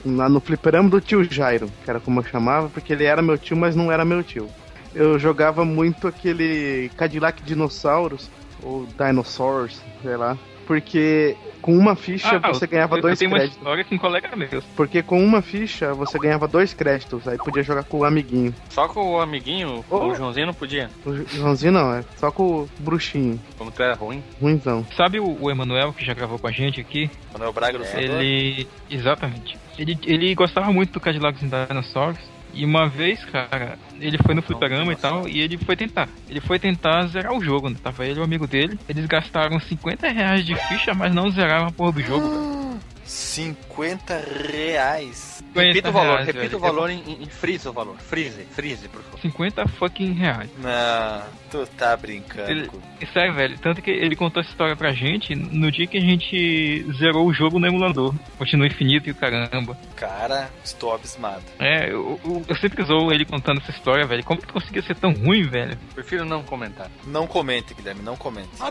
Lá 0.06 0.30
no 0.30 0.40
fliperama 0.40 0.90
do 0.90 1.02
tio 1.02 1.24
Jairo, 1.24 1.70
que 1.84 1.90
era 1.90 2.00
como 2.00 2.22
eu 2.22 2.24
chamava, 2.24 2.70
porque 2.70 2.94
ele 2.94 3.04
era 3.04 3.22
meu 3.22 3.38
tio, 3.38 3.58
mas 3.58 3.76
não 3.76 3.92
era 3.92 4.06
meu 4.06 4.24
tio. 4.24 4.50
Eu 4.96 5.20
jogava 5.20 5.66
muito 5.66 6.08
aquele 6.08 6.90
Cadillac 6.98 7.44
Dinossauros, 7.44 8.30
ou 8.64 8.88
Dinosaurs, 8.98 9.82
sei 10.02 10.16
lá. 10.16 10.38
Porque 10.66 11.36
com 11.70 11.78
uma 11.78 11.96
ficha 11.96 12.40
Ah, 12.42 12.52
você 12.52 12.66
ganhava 12.66 12.98
eu, 12.98 13.02
dois 13.02 13.14
eu 13.14 13.20
tenho 13.20 13.32
uma 13.32 13.38
créditos. 13.38 13.58
história 13.58 13.84
com 13.84 13.96
um 13.96 13.98
colega 13.98 14.36
meu. 14.36 14.64
Porque 14.76 15.04
com 15.04 15.24
uma 15.24 15.42
ficha 15.42 15.94
você 15.94 16.18
ganhava 16.18 16.48
dois 16.48 16.74
créditos, 16.74 17.28
aí 17.28 17.38
podia 17.38 17.62
jogar 17.64 17.84
com 17.84 18.00
o 18.00 18.04
amiguinho. 18.06 18.54
só 18.70 18.88
com 18.88 19.14
o 19.14 19.22
amiguinho, 19.22 19.86
Oh. 19.90 20.08
o 20.08 20.16
Joãozinho 20.16 20.48
não 20.48 20.54
podia. 20.54 20.90
O 21.06 21.14
Joãozinho 21.28 21.72
não, 21.72 21.94
é 21.94 22.04
só 22.18 22.32
com 22.32 22.44
o 22.64 22.70
bruxinho, 22.80 23.40
Como 23.58 23.72
tu 23.72 23.84
era 23.84 23.94
ruim. 23.96 24.24
ruimzão. 24.42 24.86
Sabe 24.96 25.20
o, 25.20 25.38
o 25.40 25.52
Emanuel 25.52 25.94
que 25.94 26.04
já 26.06 26.14
gravou 26.14 26.40
com 26.40 26.48
a 26.48 26.52
gente 26.52 26.80
aqui? 26.82 27.10
Manuel 27.34 27.54
Braga 27.54 27.78
do 27.78 27.86
Fundador? 27.86 28.22
Ele. 28.22 28.68
Exatamente. 28.90 29.58
Ele, 29.78 29.98
ele 30.06 30.36
gostava 30.36 30.72
muito 30.74 30.92
do 30.94 31.00
Cadillacs 31.00 31.42
and 31.44 31.68
Dinosaurs. 31.68 32.18
E 32.60 32.66
uma 32.66 32.90
vez, 32.90 33.24
cara, 33.24 33.78
ele 34.02 34.18
foi 34.18 34.36
no 34.36 34.42
fliperama 34.42 34.92
e 34.92 34.96
tal, 34.98 35.26
e 35.30 35.40
ele 35.40 35.58
foi 35.58 35.78
tentar. 35.78 36.10
Ele 36.30 36.42
foi 36.42 36.60
tentar 36.60 37.08
zerar 37.08 37.32
o 37.34 37.42
jogo, 37.42 37.70
né? 37.70 37.78
Tava 37.82 38.06
ele 38.06 38.20
e 38.20 38.22
o 38.22 38.24
amigo 38.26 38.46
dele. 38.46 38.78
Eles 38.90 39.06
gastaram 39.06 39.58
50 39.58 40.10
reais 40.10 40.46
de 40.46 40.56
ficha, 40.68 40.94
mas 40.94 41.16
não 41.16 41.30
zeraram 41.32 41.68
a 41.68 41.72
porra 41.72 41.94
do 41.94 42.02
jogo. 42.02 42.30
cara. 42.30 42.80
50 43.06 44.24
reais. 44.52 45.42
50 45.54 45.68
Repita 45.68 45.90
o 45.90 45.94
valor, 45.94 46.12
reais, 46.16 46.26
repita 46.28 46.46
velho. 46.46 46.58
o 46.58 46.60
valor 46.60 46.90
em, 46.90 47.00
em, 47.08 47.24
em 47.24 47.26
freeze 47.28 47.68
o 47.68 47.72
valor. 47.74 47.96
Freeze, 47.98 48.46
freeze, 48.52 48.88
por 48.90 49.02
favor. 49.02 49.20
50 49.22 49.68
fucking 49.70 50.12
reais. 50.14 50.50
Não, 50.62 51.24
tu 51.50 51.66
tá 51.78 51.96
brincando. 51.98 52.50
Ele- 52.50 52.70
Sério, 53.14 53.34
velho. 53.34 53.58
Tanto 53.60 53.82
que 53.82 53.90
ele 53.90 54.16
contou 54.16 54.42
essa 54.42 54.50
história 54.52 54.76
pra 54.76 54.92
gente 54.92 55.34
no 55.36 55.72
dia 55.72 55.88
que 55.88 55.98
a 55.98 56.02
gente 56.02 56.86
zerou 56.98 57.26
o 57.28 57.34
jogo 57.34 57.60
no 57.60 57.68
emulador. 57.68 58.14
Continua 58.38 58.68
infinito 58.68 59.08
e 59.08 59.12
o 59.12 59.16
caramba. 59.16 59.78
Cara, 59.96 60.50
estou 60.64 60.94
abismado. 60.94 61.42
É, 61.60 61.90
eu, 61.90 62.20
eu, 62.24 62.46
eu 62.48 62.56
sempre 62.58 62.84
usou 62.84 63.12
ele 63.12 63.26
contando 63.26 63.60
essa 63.62 63.72
história, 63.72 64.06
velho. 64.06 64.24
Como 64.24 64.40
que 64.42 64.52
conseguia 64.52 64.82
ser 64.82 64.96
tão 64.96 65.12
ruim, 65.14 65.44
velho? 65.44 65.78
Prefiro 65.96 66.26
não 66.26 66.44
comentar. 66.44 66.90
Não 67.06 67.26
comente, 67.26 67.74
Guilherme, 67.74 68.02
não 68.02 68.16
comente. 68.16 68.50
Ah, 68.60 68.70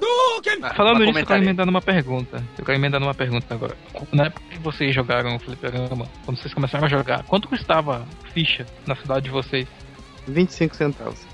Falando 0.75 0.99
mas 0.99 1.07
nisso, 1.09 1.19
eu 1.21 1.27
quero 1.27 1.43
emendar 1.43 1.67
numa 1.67 1.81
pergunta. 1.83 2.43
Eu 2.59 2.65
quero 2.65 2.79
emendar 2.79 3.01
numa 3.01 3.15
pergunta 3.15 3.55
agora. 3.55 3.77
Na 4.13 4.27
época 4.27 4.43
que 4.51 4.59
vocês 4.59 4.95
jogaram 4.95 5.37
o 5.37 5.39
Fliperama, 5.39 6.07
quando 6.25 6.39
vocês 6.39 6.53
começaram 6.55 6.87
a 6.87 6.89
jogar, 6.89 7.23
quanto 7.25 7.49
custava 7.49 8.07
ficha 8.33 8.67
na 8.87 8.95
cidade 8.97 9.25
de 9.25 9.31
vocês? 9.31 9.67
25 10.27 10.77
centavos. 10.77 11.27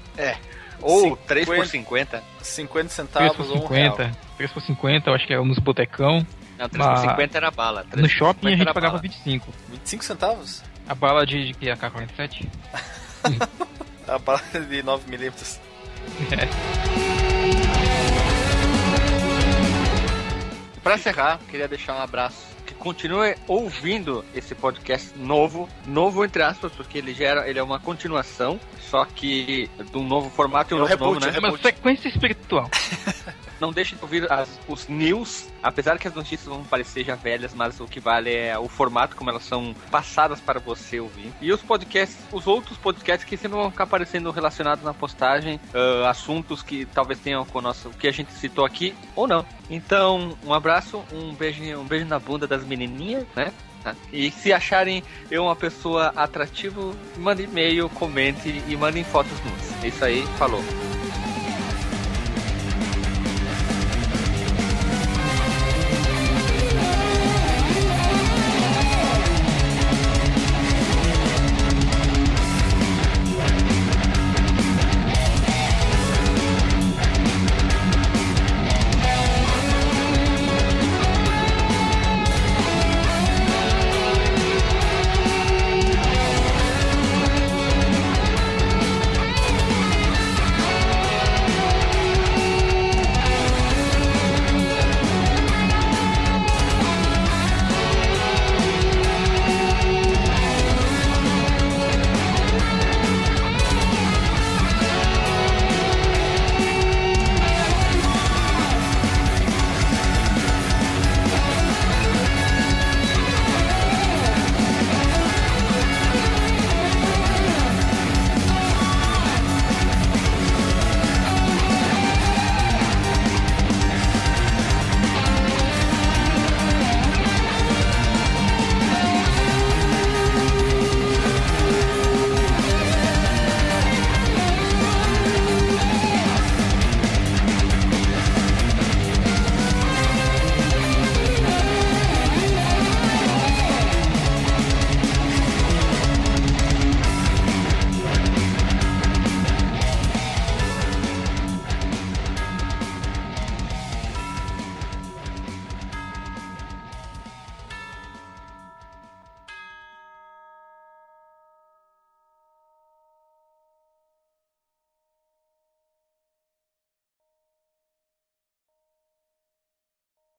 Ou 0.81 1.17
3 1.17 1.47
por 1.47 1.67
50. 1.67 2.19
50. 2.19 2.23
50 2.43 2.89
3 2.89 2.93
centavos 2.93 3.37
por 3.37 3.47
ou 3.57 3.65
um 3.65 3.67
real. 3.67 3.97
50. 3.97 4.17
3 4.37 4.53
por 4.53 4.63
50, 4.63 5.11
eu 5.11 5.15
acho 5.15 5.27
que 5.27 5.33
era 5.33 5.45
nos 5.45 5.59
botecão. 5.59 6.27
Não, 6.59 6.69
3 6.69 6.85
Mas- 6.87 7.01
por 7.01 7.11
50 7.11 7.39
era 7.39 7.51
bala. 7.51 7.85
3 7.91 8.03
No 8.03 8.09
shopping 8.09 8.49
a 8.49 8.51
50 8.51 8.57
gente 8.65 8.75
pagava 8.75 8.93
bala. 8.99 9.03
25. 9.03 9.53
25 9.71 10.05
centavos? 10.05 10.63
A 10.89 10.95
bala 10.95 11.27
de, 11.27 11.47
de 11.47 11.55
que? 11.55 11.71
AK-47? 11.71 12.47
A 14.07 14.19
bala 14.19 14.43
de 14.53 14.83
9mm. 14.83 15.59
Pra 20.83 20.97
encerrar, 20.97 21.39
queria 21.51 21.67
deixar 21.67 21.95
um 21.95 22.03
abraço. 22.03 22.54
Que 22.67 22.75
continue 22.75 23.35
ouvindo 23.47 24.25
esse 24.35 24.55
podcast 24.55 25.17
novo, 25.19 25.69
novo 25.87 26.25
entre 26.25 26.43
aspas, 26.43 26.73
porque 26.73 26.99
ele 26.99 27.13
gera, 27.13 27.49
ele 27.49 27.59
é 27.59 27.63
uma 27.63 27.79
continuação, 27.79 28.59
só 28.91 29.05
que 29.05 29.69
de 29.91 29.99
um 29.99 30.07
novo 30.07 30.31
formato 30.31 30.73
e 30.73 30.75
um 30.75 30.79
É 30.79 30.81
novo 30.81 30.91
reboot, 30.91 31.21
nome, 31.21 31.33
né? 31.33 31.39
é 31.39 31.41
um 31.47 31.51
Uma 31.53 31.59
sequência 31.59 32.09
espiritual. 32.09 32.71
Não 33.61 33.73
deixe 33.73 33.95
de 33.97 34.03
ouvir 34.03 34.31
as- 34.31 34.59
os 34.69 34.89
news, 34.89 35.49
apesar 35.63 35.99
que 35.99 36.09
as 36.09 36.15
notícias 36.15 36.49
vão 36.49 36.65
parecer 36.65 37.05
já 37.05 37.15
velhas, 37.15 37.55
mas 37.55 37.79
o 37.81 37.87
que 37.87 38.01
vale 38.01 38.33
é 38.35 38.59
o 38.59 38.69
formato 38.69 39.17
como 39.17 39.31
elas 39.31 39.45
são 39.45 39.75
passadas 39.91 40.41
para 40.41 40.61
você 40.61 41.01
ouvir. 41.01 41.33
E 41.41 41.53
os 41.53 41.63
podcasts, 41.63 42.19
os 42.33 42.47
outros 42.47 42.77
podcasts 42.79 43.29
que 43.29 43.37
sempre 43.37 43.57
vão 43.57 43.71
ficar 43.71 43.85
aparecendo 43.85 44.31
relacionados 44.31 44.85
na 44.85 44.95
postagem, 44.95 45.61
ah, 45.73 46.11
assuntos 46.11 46.63
que 46.63 46.85
talvez 46.87 47.19
tenham 47.21 47.45
com 47.45 47.59
o 47.65 47.91
que 47.99 48.07
a 48.09 48.13
gente 48.13 48.33
citou 48.33 48.65
aqui 48.65 48.95
ou 49.17 49.27
não. 49.27 49.45
Então, 49.71 50.37
um 50.45 50.53
abraço, 50.53 51.03
um 51.13 51.35
beijo, 51.35 51.63
um 51.79 51.85
beijo 51.85 52.07
na 52.07 52.19
bunda 52.19 52.47
das 52.47 52.65
menininhas, 52.65 53.25
né? 53.35 53.53
Tá? 53.83 53.95
E 54.13 54.31
se 54.31 54.53
acharem 54.53 55.03
eu 55.31 55.45
uma 55.45 55.57
pessoa 55.57 56.13
atrativa, 56.17 56.95
mandem 57.19 57.45
e-mail, 57.47 57.89
comente 57.91 58.63
e 58.67 58.77
mandem 58.77 59.05
fotos 59.05 59.33
nuas. 59.45 59.85
É 59.85 59.89
isso 59.89 60.05
aí, 60.05 60.23
falou. 60.39 60.63